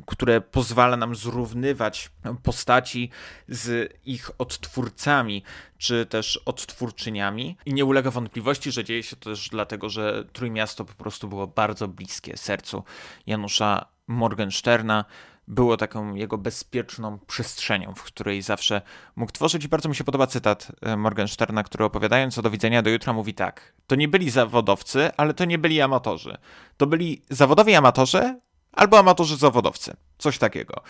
[0.06, 2.10] które pozwala nam zrównywać
[2.42, 3.10] postaci
[3.48, 5.42] z ich odtwórcami,
[5.78, 7.56] czy też odtwórczyniami.
[7.66, 11.46] I nie ulega wątpliwości, że dzieje się to też dlatego, że Trójmiasto po prostu było
[11.46, 12.82] bardzo bliskie sercu
[13.26, 15.04] Janusza Morgensterna.
[15.48, 18.82] Było taką jego bezpieczną przestrzenią, w której zawsze
[19.16, 19.64] mógł tworzyć.
[19.64, 23.12] I bardzo mi się podoba cytat e, Morgensterna, który opowiadając o do widzenia do jutra
[23.12, 23.72] mówi tak.
[23.86, 26.36] To nie byli zawodowcy, ale to nie byli amatorzy.
[26.76, 28.38] To byli zawodowi amatorzy,
[28.74, 29.96] albo amatorzy zawodowcy.
[30.18, 30.82] Coś takiego.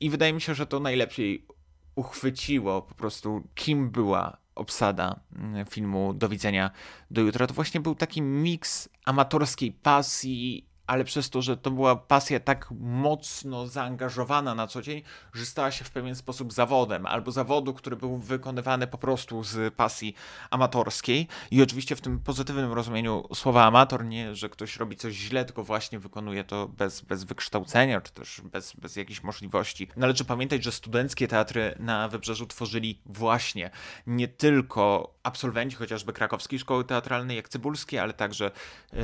[0.00, 1.46] I wydaje mi się, że to najlepiej
[1.94, 6.70] uchwyciło po prostu, kim była obsada mm, filmu Do widzenia
[7.10, 7.46] do jutra.
[7.46, 12.68] To właśnie był taki miks amatorskiej pasji ale przez to, że to była pasja tak
[12.80, 17.96] mocno zaangażowana na co dzień, że stała się w pewien sposób zawodem, albo zawodu, który
[17.96, 20.14] był wykonywany po prostu z pasji
[20.50, 21.28] amatorskiej.
[21.50, 25.64] I oczywiście w tym pozytywnym rozumieniu słowa amator, nie, że ktoś robi coś źle, tylko
[25.64, 29.88] właśnie wykonuje to bez, bez wykształcenia, czy też bez, bez jakichś możliwości.
[29.96, 33.70] Należy pamiętać, że studenckie teatry na Wybrzeżu tworzyli właśnie
[34.06, 38.50] nie tylko absolwenci chociażby krakowskiej szkoły teatralnej, jak Cybulskiej, ale także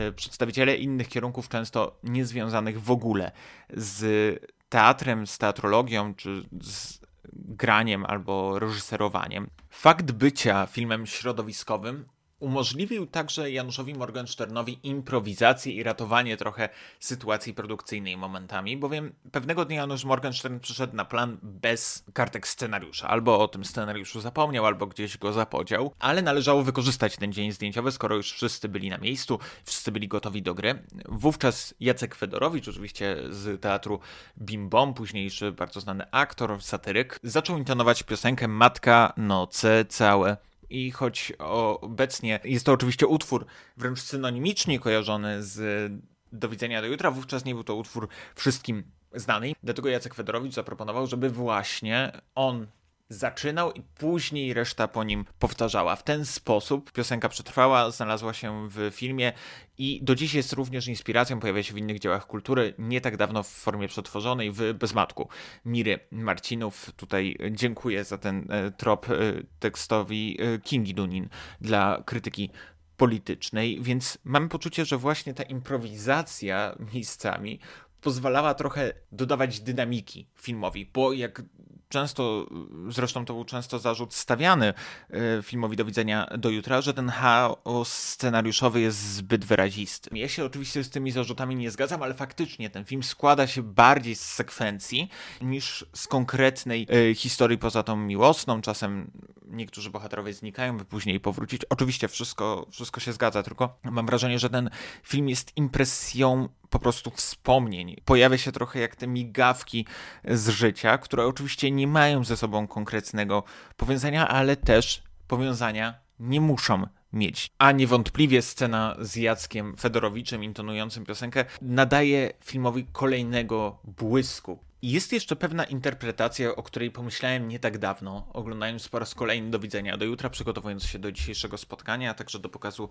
[0.09, 3.33] y, przedstawiciele innych kierunków często często niezwiązanych w ogóle
[3.71, 7.01] z teatrem, z teatrologią czy z
[7.33, 9.51] graniem albo reżyserowaniem.
[9.71, 12.05] Fakt bycia filmem środowiskowym
[12.41, 16.68] Umożliwił także Januszowi Morgensternowi improwizację i ratowanie trochę
[17.01, 23.09] sytuacji produkcyjnej momentami, bowiem pewnego dnia Janusz Morgenstern przyszedł na plan bez kartek scenariusza.
[23.09, 27.93] Albo o tym scenariuszu zapomniał, albo gdzieś go zapodział, ale należało wykorzystać ten dzień zdjęciowy,
[27.93, 30.82] skoro już wszyscy byli na miejscu, wszyscy byli gotowi do gry.
[31.09, 34.01] Wówczas Jacek Fedorowicz, oczywiście z teatru
[34.38, 40.36] Bim Bom, późniejszy bardzo znany aktor, satyryk, zaczął intonować piosenkę Matka, noce całe
[40.71, 41.33] i choć
[41.81, 43.47] obecnie jest to oczywiście utwór
[43.77, 45.93] wręcz synonimicznie kojarzony z
[46.33, 49.53] Do widzenia do jutra, wówczas nie był to utwór wszystkim znany.
[49.62, 52.66] Dlatego Jacek Fedorowicz zaproponował, żeby właśnie on
[53.11, 55.96] zaczynał i później reszta po nim powtarzała.
[55.96, 59.32] W ten sposób piosenka przetrwała, znalazła się w filmie
[59.78, 63.42] i do dziś jest również inspiracją, pojawia się w innych dziełach kultury, nie tak dawno
[63.42, 65.28] w formie przetworzonej w Bezmatku.
[65.64, 69.14] Miry Marcinów, tutaj dziękuję za ten e, trop e,
[69.58, 71.28] tekstowi e, Kingi Dunin
[71.61, 72.50] dla krytyki
[72.96, 77.61] politycznej, więc mamy poczucie, że właśnie ta improwizacja miejscami
[78.00, 81.42] pozwalała trochę dodawać dynamiki filmowi, bo jak
[81.91, 82.47] często,
[82.88, 84.74] zresztą to był często zarzut stawiany
[85.11, 90.11] e, filmowi do widzenia do jutra, że ten chaos scenariuszowy jest zbyt wyrazisty.
[90.12, 94.14] Ja się oczywiście z tymi zarzutami nie zgadzam, ale faktycznie ten film składa się bardziej
[94.14, 95.09] z sekwencji
[95.41, 98.61] niż z konkretnej e, historii poza tą miłosną.
[98.61, 99.11] Czasem
[99.51, 101.62] niektórzy bohaterowie znikają, by później powrócić.
[101.70, 104.70] Oczywiście wszystko, wszystko się zgadza, tylko mam wrażenie, że ten
[105.03, 107.97] film jest impresją po prostu wspomnień.
[108.05, 109.86] Pojawia się trochę jak te migawki
[110.24, 113.43] z życia, które oczywiście nie mają ze sobą konkretnego
[113.76, 117.51] powiązania, ale też powiązania nie muszą mieć.
[117.59, 124.59] A niewątpliwie scena z Jackiem Fedorowiczem intonującym piosenkę nadaje filmowi kolejnego błysku.
[124.83, 129.59] Jest jeszcze pewna interpretacja, o której pomyślałem nie tak dawno, oglądając po raz kolejny do
[129.59, 132.88] widzenia do jutra, przygotowując się do dzisiejszego spotkania, a także do pokazu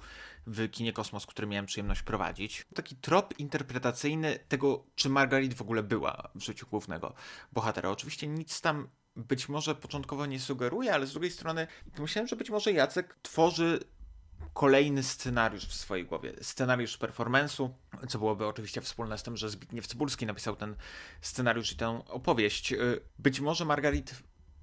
[0.48, 2.66] w kinie Kosmos, który miałem przyjemność prowadzić.
[2.76, 7.14] Taki trop interpretacyjny tego, czy Margarit w ogóle była w życiu głównego
[7.52, 7.90] bohatera.
[7.90, 12.50] Oczywiście nic tam być może początkowo nie sugeruje, ale z drugiej strony pomyślałem, że być
[12.50, 13.80] może Jacek tworzy
[14.54, 16.34] kolejny scenariusz w swojej głowie.
[16.42, 17.70] Scenariusz performance'u,
[18.08, 20.76] co byłoby oczywiście wspólne z tym, że Zbigniew Cybulski napisał ten
[21.22, 22.74] scenariusz i tę opowieść.
[22.74, 24.16] Y, być może Margarit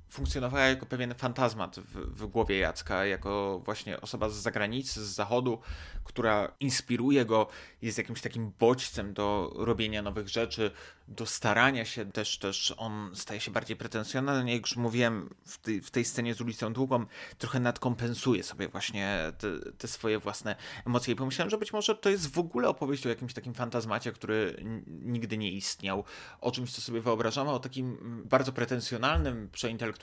[0.09, 5.61] funkcjonowała jako pewien fantazmat w, w, głowie Jacka, jako właśnie osoba z zagranicy, z zachodu,
[6.05, 7.47] która inspiruje go,
[7.83, 10.71] jest jakimś takim bodźcem do robienia nowych rzeczy,
[11.09, 15.81] do starania się też, też on staje się bardziej pretensjonalny, jak już mówiłem w tej,
[15.81, 17.07] w tej scenie z ulicą Długą,
[17.39, 20.57] trochę nadkompensuje sobie właśnie te, te, swoje własne
[20.87, 21.15] emocje.
[21.15, 24.65] I pomyślałem, że być może to jest w ogóle opowieść o jakimś takim fantazmacie, który
[24.87, 26.05] nigdy nie istniał,
[26.41, 29.49] o czymś, co sobie wyobrażamy, o takim bardzo pretensjonalnym,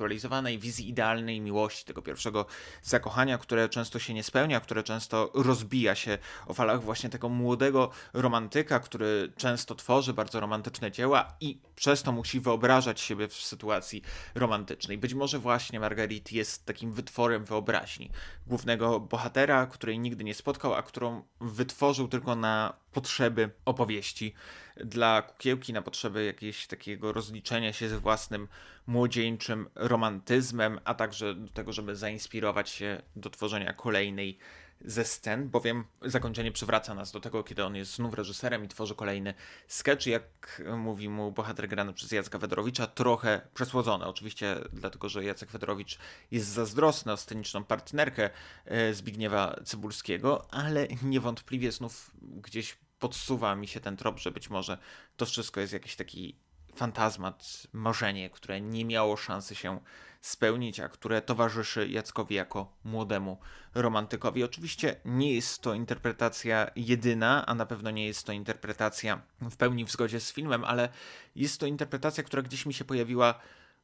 [0.04, 2.46] przeintelektualizowanej wizji idealnej miłości, tego pierwszego
[2.84, 6.18] zakochania, które często się nie spełnia, które często rozbija się
[6.48, 12.12] o falach właśnie tego młodego romantyka, który często tworzy bardzo romantyczne dzieła i przez to
[12.12, 14.02] musi wyobrażać siebie w sytuacji
[14.36, 14.98] romantycznej.
[14.98, 18.12] Być może właśnie Margarit jest takim wytworem wyobraźni
[18.48, 24.34] głównego bohatera, której nigdy nie spotkał, a którą wytworzył tylko na potrzeby opowieści
[24.78, 28.48] dla kukiełki, na potrzeby jakiegoś takiego rozliczenia się ze własnym
[28.88, 34.38] młodzieńczym romantyzmem, a także do tego, żeby zainspirować się do tworzenia kolejnej
[34.86, 38.96] ze scen, bowiem zakończenie przywraca nas do tego, kiedy on jest znów reżyserem i tworzy
[38.96, 39.34] kolejny
[39.68, 44.06] sketch, jak mówi mu bohater grany przez Jacka Fedorowicza, trochę przesłodzony.
[44.06, 46.00] Oczywiście dlatego, że Jacek Fedorowicz
[46.32, 48.30] jest zazdrosny o sceniczną partnerkę
[48.66, 54.78] e, Zbigniewa Cybulskiego, ale niewątpliwie znów gdzieś podsuwa mi się ten trop, że być może
[55.18, 56.36] to wszystko jest jakiś taki
[56.76, 59.80] fantazmat, marzenie, które nie miało szansy się
[60.22, 63.38] spełnić, a które towarzyszy Jackowi jako młodemu
[63.76, 64.44] romantykowi.
[64.44, 69.86] Oczywiście nie jest to interpretacja jedyna, a na pewno nie jest to interpretacja w pełni
[69.86, 70.90] w zgodzie z filmem, ale
[71.36, 73.40] jest to interpretacja, która gdzieś mi się pojawiła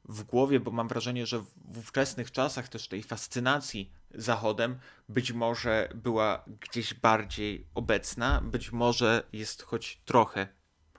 [0.06, 4.80] w głowie, bo mam wrażenie, że w ówczesnych czasach też tej fascynacji Zachodem
[5.10, 10.48] być może była gdzieś bardziej obecna, być może jest choć trochę,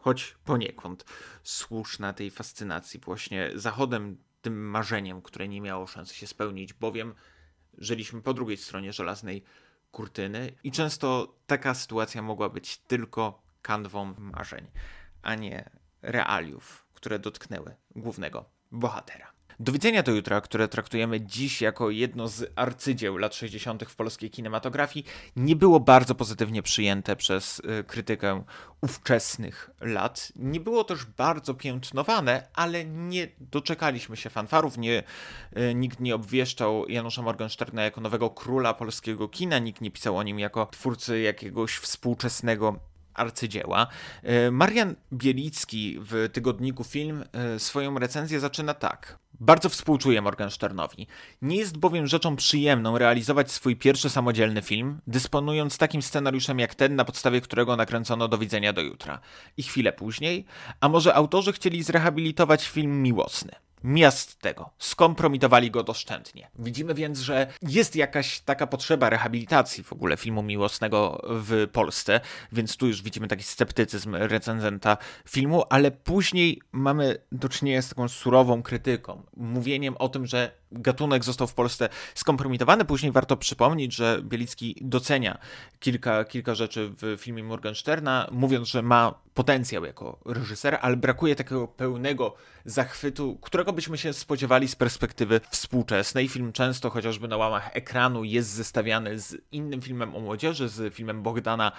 [0.01, 1.05] choć poniekąd
[1.43, 7.15] słuszna tej fascynacji właśnie Zachodem, tym marzeniem, które nie miało szansy się spełnić, bowiem
[7.78, 9.45] żyliśmy po drugiej stronie żelaznej
[9.91, 14.66] kurtyny i często taka sytuacja mogła być tylko kanwą marzeń,
[15.23, 15.70] a nie
[16.03, 19.39] realiów, które dotknęły głównego bohatera.
[19.61, 23.85] Do widzenia do jutra, które traktujemy dziś jako jedno z arcydzieł lat 60.
[23.85, 25.07] w polskiej kinematografii,
[25.37, 28.45] nie było bardzo pozytywnie przyjęte przez y, krytykę
[28.81, 30.32] ówczesnych lat.
[30.37, 34.78] Nie było też bardzo piętnowane, ale nie doczekaliśmy się fanfarów.
[34.78, 35.03] Nie,
[35.57, 40.23] y, nikt nie obwieszczał Janusza Morgensterna jako nowego króla polskiego kina, nikt nie pisał o
[40.23, 42.81] nim jako twórcy jakiegoś współczesnego
[43.15, 43.87] arcydzieła.
[44.47, 47.24] Y, Marian Bielicki w tygodniku Film
[47.59, 49.19] swoją recenzję zaczyna tak.
[49.42, 51.06] Bardzo współczuję Morgensternowi.
[51.42, 56.96] Nie jest bowiem rzeczą przyjemną realizować swój pierwszy samodzielny film, dysponując takim scenariuszem jak ten,
[56.96, 59.20] na podstawie którego nakręcono Do widzenia do jutra.
[59.56, 60.44] I chwilę później,
[60.80, 63.52] a może autorzy chcieli zrehabilitować film miłosny.
[63.85, 64.70] Miast tego.
[64.78, 66.51] Skompromitowali go doszczętnie.
[66.59, 72.20] Widzimy więc, że jest jakaś taka potrzeba rehabilitacji w ogóle filmu miłosnego w Polsce,
[72.52, 74.97] więc tu już widzimy taki sceptycyzm recenzenta
[75.28, 81.24] filmu, ale później mamy do czynienia z taką surową krytyką, mówieniem o tym, że gatunek
[81.24, 82.84] został w Polsce skompromitowany.
[82.84, 85.38] Później warto przypomnieć, że Bielicki docenia
[85.78, 91.68] kilka, kilka rzeczy w filmie Morgensterna, mówiąc, że ma potencjał jako reżyser, ale brakuje takiego
[91.68, 92.34] pełnego
[92.64, 96.28] zachwytu, którego byśmy się spodziewali z perspektywy współczesnej.
[96.28, 101.22] Film często, chociażby na łamach ekranu, jest zestawiany z innym filmem o młodzieży, z filmem
[101.22, 101.72] Bogdana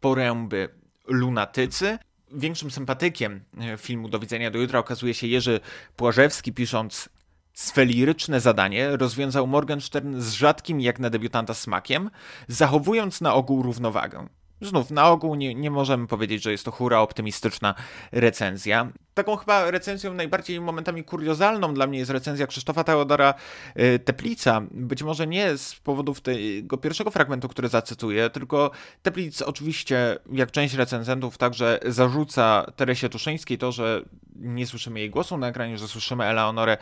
[0.00, 0.68] Poręby
[1.06, 1.98] Lunatycy.
[2.32, 3.40] Większym sympatykiem
[3.76, 5.60] filmu Do widzenia do jutra okazuje się Jerzy
[5.96, 7.08] Płażewski, pisząc
[7.58, 12.10] Swe liryczne zadanie rozwiązał Morgenstern z rzadkim jak na debiutanta smakiem,
[12.48, 14.26] zachowując na ogół równowagę.
[14.60, 17.74] Znów, na ogół nie, nie możemy powiedzieć, że jest to hura optymistyczna
[18.12, 18.88] recenzja.
[19.18, 23.34] Taką chyba recenzją najbardziej momentami kuriozalną dla mnie jest recenzja Krzysztofa Teodora
[23.78, 24.62] y, Teplica.
[24.70, 28.70] Być może nie z powodów tego pierwszego fragmentu, który zacytuję, tylko
[29.02, 34.02] Teplic oczywiście, jak część recenzentów, także zarzuca Teresie Tuszyńskiej to, że
[34.36, 36.76] nie słyszymy jej głosu na ekranie, że słyszymy Eleonorę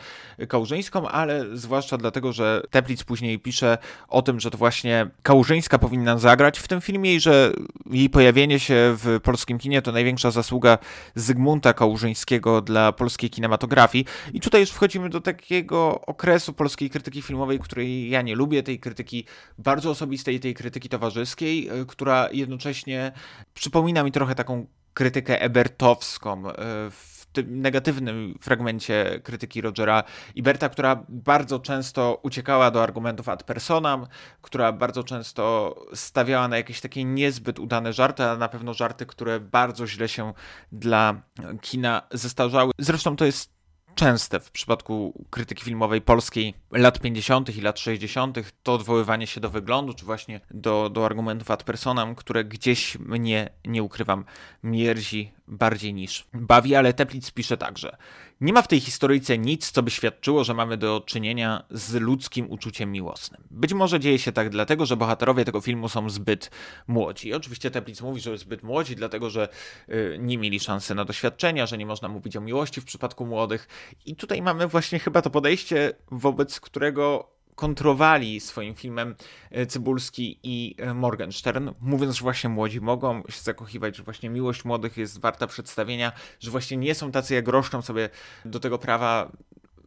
[0.47, 3.77] Kałużyńską, ale zwłaszcza dlatego, że Teplic później pisze
[4.07, 7.51] o tym, że to właśnie Kałużyńska powinna zagrać w tym filmie i że
[7.91, 10.77] jej pojawienie się w polskim kinie to największa zasługa
[11.15, 12.26] Zygmunta Kałużyńskiego
[12.61, 14.05] dla polskiej kinematografii.
[14.33, 18.79] I tutaj już wchodzimy do takiego okresu polskiej krytyki filmowej, której ja nie lubię, tej
[18.79, 19.25] krytyki
[19.57, 23.11] bardzo osobistej, tej krytyki towarzyskiej, y, która jednocześnie
[23.53, 26.53] przypomina mi trochę taką krytykę ebertowską y,
[26.91, 30.03] w tym negatywnym fragmencie krytyki Rogera
[30.35, 34.07] Iberta, która bardzo często uciekała do argumentów ad personam,
[34.41, 39.39] która bardzo często stawiała na jakieś takie niezbyt udane żarty, a na pewno żarty, które
[39.39, 40.33] bardzo źle się
[40.71, 41.21] dla
[41.61, 42.71] kina zestarzały.
[42.79, 43.57] Zresztą to jest
[43.95, 47.57] częste w przypadku krytyki filmowej polskiej lat 50.
[47.57, 48.37] i lat 60.
[48.63, 53.49] to odwoływanie się do wyglądu, czy właśnie do, do argumentów ad personam, które gdzieś mnie,
[53.65, 54.25] nie ukrywam,
[54.63, 57.97] mierzi bardziej niż bawi, ale Teplic pisze także.
[58.41, 62.51] Nie ma w tej historyjce nic, co by świadczyło, że mamy do czynienia z ludzkim
[62.51, 63.43] uczuciem miłosnym.
[63.51, 66.51] Być może dzieje się tak dlatego, że bohaterowie tego filmu są zbyt
[66.87, 67.33] młodzi.
[67.33, 69.49] Oczywiście Teplic mówi, że zbyt młodzi, dlatego że
[69.89, 73.67] y, nie mieli szansy na doświadczenia, że nie można mówić o miłości w przypadku młodych.
[74.05, 79.15] I tutaj mamy właśnie chyba to podejście, wobec którego kontrowali swoim filmem
[79.51, 84.65] e, Cybulski i e, Morgenstern, mówiąc, że właśnie młodzi mogą się zakochiwać, że właśnie miłość
[84.65, 88.09] młodych jest warta przedstawienia, że właśnie nie są tacy jak roszczą sobie
[88.45, 89.31] do tego prawa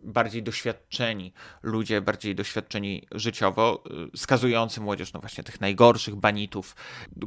[0.02, 1.32] bardziej doświadczeni
[1.62, 3.84] ludzie, bardziej doświadczeni życiowo,
[4.14, 6.76] y, skazujący młodzież, no właśnie tych najgorszych banitów,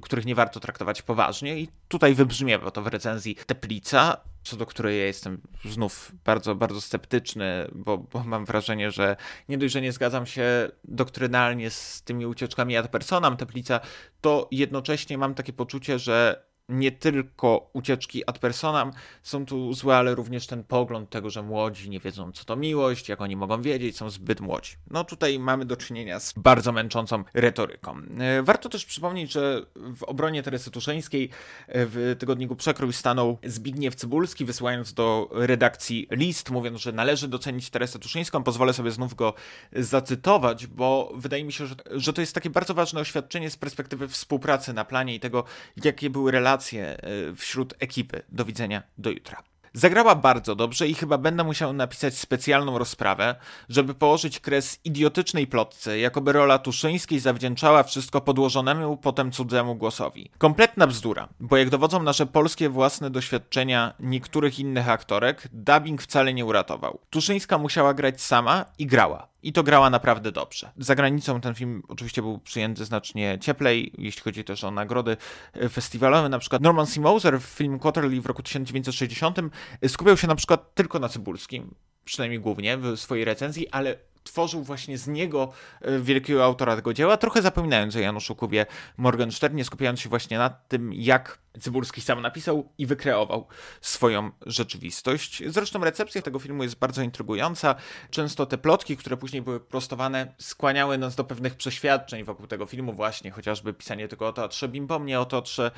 [0.01, 1.59] których nie warto traktować poważnie.
[1.59, 6.81] I tutaj wybrzmiewa to w recenzji Teplica, co do której ja jestem znów bardzo, bardzo
[6.81, 9.15] sceptyczny, bo, bo, mam wrażenie, że
[9.49, 13.79] nie dość, że nie zgadzam się doktrynalnie z tymi ucieczkami ad personam Teplica,
[14.21, 18.91] to jednocześnie mam takie poczucie, że nie tylko ucieczki ad personam
[19.23, 23.09] są tu złe, ale również ten pogląd tego, że młodzi nie wiedzą, co to miłość,
[23.09, 24.71] jak oni mogą wiedzieć, są zbyt młodzi.
[24.91, 28.01] No tutaj mamy do czynienia z bardzo męczącą retoryką.
[28.19, 31.29] E, warto też przypomnieć, że w obronie Teresy Tuszyńskiej
[31.67, 37.69] e, w tygodniku Przekrój stanął Zbigniew Cybulski, wysyłając do redakcji list, mówiąc, że należy docenić
[37.69, 38.43] Teresę Tuszyńską.
[38.43, 39.33] Pozwolę sobie znów go
[39.73, 44.07] zacytować, bo wydaje mi się, że, że to jest takie bardzo ważne oświadczenie z perspektywy
[44.07, 45.43] współpracy na planie i tego,
[45.83, 48.23] jakie były relacje relacje e, wśród ekipy.
[48.29, 49.43] Do widzenia, do jutra.
[49.73, 53.35] Zagrała bardzo dobrze i chyba będę musiał napisać specjalną rozprawę,
[53.69, 60.31] żeby położyć kres idiotycznej plotce, jakoby rola Tuszyńskiej zawdzięczała wszystko podłożonemu potem cudzemu głosowi.
[60.37, 66.45] Kompletna bzdura, bo jak dowodzą nasze polskie własne doświadczenia niektórych innych aktorek, dubbing wcale nie
[66.45, 66.99] uratował.
[67.09, 69.32] Tuszyńska musiała grać sama i grała.
[69.43, 70.71] I to grała naprawdę dobrze.
[70.77, 75.17] Za granicą ten film oczywiście był przyjęty znacznie cieplej, jeśli chodzi też o nagrody
[75.53, 76.29] e, festiwalowe.
[76.29, 76.99] Na przykład Norman C.
[76.99, 79.39] Moser w filmie Quarterly w roku 1960
[79.81, 81.75] e, skupiał się na przykład tylko na Cybulskim,
[82.05, 85.51] przynajmniej głównie w swojej recenzji, ale tworzył właśnie z niego
[85.81, 88.65] e, wielkiego autora tego dzieła, trochę zapominając o Januszu Kubie
[88.97, 93.47] Morgensternie, skupiając się właśnie na tym, jak Cybulski sam napisał i wykreował
[93.81, 95.43] swoją rzeczywistość.
[95.47, 97.75] Zresztą recepcja tego filmu jest bardzo intrygująca.
[98.09, 102.93] Często te plotki, które później były prostowane, skłaniały nas do pewnych przeświadczeń wokół tego filmu,
[102.93, 105.71] właśnie chociażby pisanie tylko o teatrze Bimbomnie, o teatrze,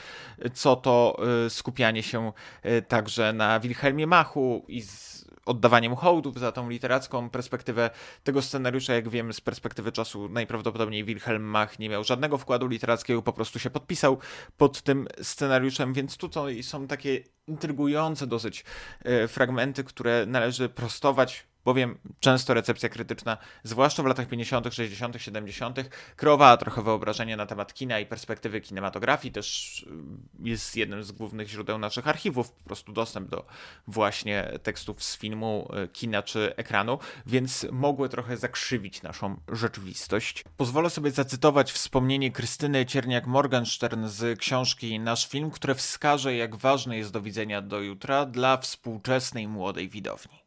[0.54, 2.32] co to e, skupianie się
[2.62, 7.90] e, także na Wilhelmie Machu i z oddawaniem hołdów za tą literacką perspektywę
[8.24, 8.94] tego scenariusza.
[8.94, 13.60] Jak wiemy, z perspektywy czasu najprawdopodobniej Wilhelm Mach nie miał żadnego wkładu literackiego, po prostu
[13.60, 14.18] się podpisał
[14.58, 18.66] pod tym scenariuszem, więc tutaj są takie intrygujące dosyć
[19.04, 25.80] e, fragmenty, które należy prostować bowiem często recepcja krytyczna, zwłaszcza w latach 50., 60., 70.,
[26.16, 29.32] kreowała trochę wyobrażenie na temat kina i perspektywy kinematografii.
[29.32, 33.46] Też y, jest jednym z głównych źródeł naszych archiwów, po prostu dostęp do
[33.88, 40.44] właśnie tekstów z filmu, y, kina czy ekranu, więc mogły trochę zakrzywić naszą rzeczywistość.
[40.58, 47.12] Pozwolę sobie zacytować wspomnienie Krystyny Cierniak-Morgenstern z książki Nasz Film, które wskaże, jak ważne jest
[47.12, 50.45] do widzenia do jutra dla współczesnej młodej widowni.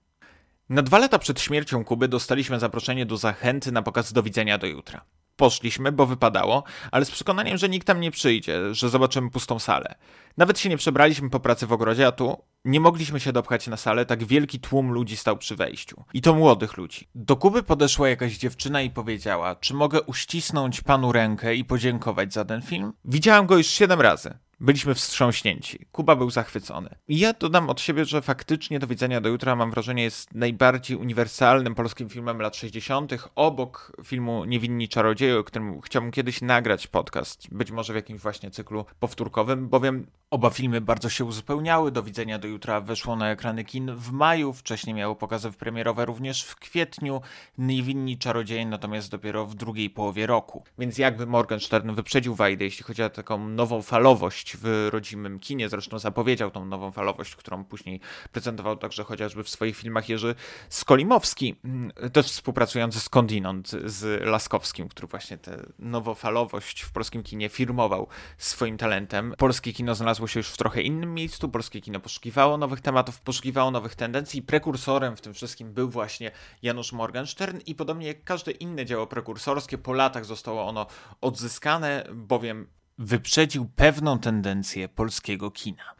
[0.68, 4.66] Na dwa lata przed śmiercią Kuby dostaliśmy zaproszenie do zachęty na pokaz do widzenia do
[4.66, 5.04] jutra.
[5.36, 9.94] Poszliśmy, bo wypadało, ale z przekonaniem, że nikt tam nie przyjdzie, że zobaczymy pustą salę.
[10.36, 13.76] Nawet się nie przebraliśmy po pracy w ogrodzie, a tu nie mogliśmy się dopchać na
[13.76, 16.04] salę, tak wielki tłum ludzi stał przy wejściu.
[16.14, 17.08] I to młodych ludzi.
[17.14, 22.44] Do Kuby podeszła jakaś dziewczyna i powiedziała, czy mogę uścisnąć panu rękę i podziękować za
[22.44, 22.92] ten film?
[23.04, 24.38] Widziałam go już siedem razy.
[24.60, 25.86] Byliśmy wstrząśnięci.
[25.92, 26.94] Kuba był zachwycony.
[27.08, 30.96] I ja dodam od siebie, że faktycznie Do widzenia do jutra, mam wrażenie, jest najbardziej
[30.96, 37.54] uniwersalnym polskim filmem lat 60., obok filmu Niewinni Czarodzieje, o którym chciałbym kiedyś nagrać podcast,
[37.54, 41.92] być może w jakimś właśnie cyklu powtórkowym, bowiem oba filmy bardzo się uzupełniały.
[41.92, 46.42] Do widzenia do jutra weszło na ekrany kin w maju, wcześniej miało pokazy premierowe również
[46.42, 47.20] w kwietniu,
[47.58, 50.64] Niewinni Czarodzieje natomiast dopiero w drugiej połowie roku.
[50.78, 55.98] Więc jakby Morgenstern wyprzedził Wajdę, jeśli chodzi o taką nową falowość w rodzimym kinie, zresztą
[55.98, 58.00] zapowiedział tą nową falowość, którą później
[58.32, 60.34] prezentował także chociażby w swoich filmach Jerzy
[60.68, 68.06] Skolimowski, mm, też współpracujący skądinąd z Laskowskim, który właśnie tę nowofalowość w polskim kinie firmował
[68.38, 69.34] swoim talentem.
[69.38, 73.70] Polskie kino znalazło się już w trochę innym miejscu, polskie kino poszukiwało nowych tematów, poszukiwało
[73.70, 74.42] nowych tendencji.
[74.42, 76.30] Prekursorem w tym wszystkim był właśnie
[76.62, 80.86] Janusz Morgenstern i podobnie jak każde inne dzieło prekursorskie, po latach zostało ono
[81.20, 82.66] odzyskane, bowiem
[82.98, 85.94] wyprzedził pewną tendencję polskiego kina.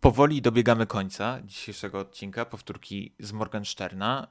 [0.00, 4.28] Powoli dobiegamy końca dzisiejszego odcinka, powtórki z Morgensterna.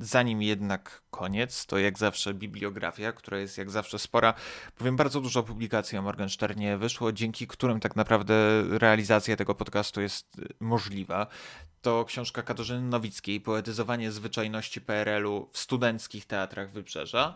[0.00, 4.34] Zanim jednak koniec, to jak zawsze bibliografia, która jest jak zawsze spora.
[4.78, 8.34] Powiem, bardzo dużo publikacji o Morgensternie wyszło, dzięki którym tak naprawdę
[8.68, 11.26] realizacja tego podcastu jest możliwa.
[11.82, 17.34] To książka Katarzyny Nowickiej, Poetyzowanie zwyczajności PRL-u w studenckich teatrach Wybrzeża.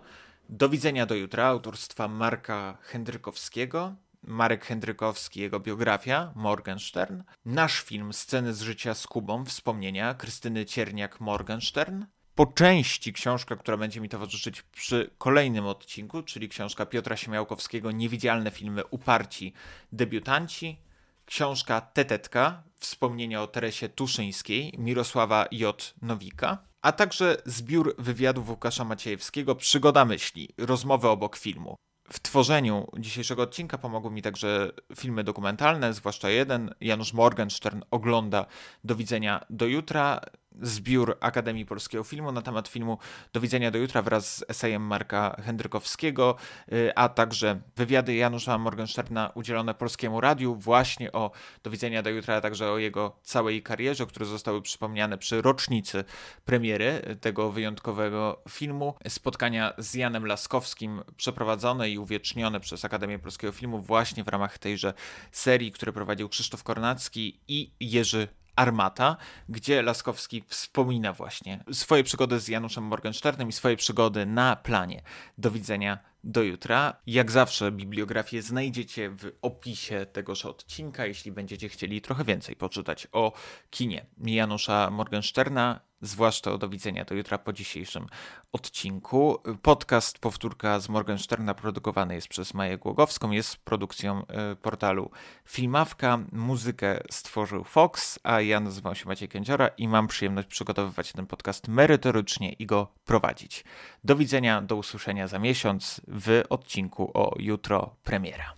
[0.49, 3.95] Do widzenia do jutra, autorstwa Marka Hendrykowskiego.
[4.23, 7.23] Marek Hendrykowski, jego biografia, Morgenstern.
[7.45, 12.05] Nasz film Sceny z życia z Kubą, wspomnienia Krystyny Cierniak-Morgenstern.
[12.35, 18.51] Po części książka, która będzie mi towarzyszyć przy kolejnym odcinku, czyli książka Piotra Siemiałkowskiego Niewidzialne
[18.51, 19.53] filmy uparci
[19.93, 20.79] debiutanci.
[21.27, 25.95] Książka Tetetka, wspomnienia o Teresie Tuszyńskiej, Mirosława J.
[26.03, 31.77] Nowika a także zbiór wywiadów Łukasza Maciejewskiego Przygoda myśli, rozmowy obok filmu.
[32.13, 36.75] W tworzeniu dzisiejszego odcinka pomogły mi także filmy dokumentalne, zwłaszcza jeden.
[36.81, 38.47] Janusz Morgenstern ogląda
[38.85, 40.21] Do widzenia do jutra
[40.61, 42.99] zbiór Akademii Polskiego Filmu na temat filmu
[43.33, 46.37] Do widzenia do jutra wraz z esejem Marka Hendrykowskiego,
[46.73, 51.31] y, a także wywiady Janusza Morgensterna udzielone Polskiemu Radiu właśnie o
[51.63, 56.05] Do widzenia do jutra, a także o jego całej karierze, które zostały przypomniane przy rocznicy
[56.45, 58.95] premiery tego wyjątkowego filmu.
[59.09, 64.95] Spotkania z Janem Laskowskim przeprowadzone i uwiecznione przez Akademię Polskiego Filmu właśnie w ramach tejże
[65.33, 69.17] serii, które prowadził Krzysztof Kornacki i Jerzy Armata,
[69.49, 75.03] gdzie Laskowski wspomina właśnie swoje przygody z Januszem Morgensternem i swoje przygody na planie.
[75.39, 76.97] Do widzenia do jutra.
[77.07, 83.33] Jak zawsze bibliografię znajdziecie w opisie tegoż odcinka, jeśli będziecie chcieli trochę więcej poczytać o
[83.71, 88.07] kinie Janusza Morgensterna zwłaszcza do widzenia do jutra po dzisiejszym
[88.53, 89.43] odcinku.
[89.63, 95.11] Podcast Powtórka z Morgensterna produkowany jest przez Maję Głogowską, jest produkcją e, portalu
[95.45, 96.19] Filmawka.
[96.33, 101.69] Muzykę stworzył Fox, a ja nazywam się Maciej Kędziora i mam przyjemność przygotowywać ten podcast
[101.69, 103.65] merytorycznie i go prowadzić.
[104.05, 108.55] Do widzenia, do usłyszenia za miesiąc w odcinku o jutro premiera.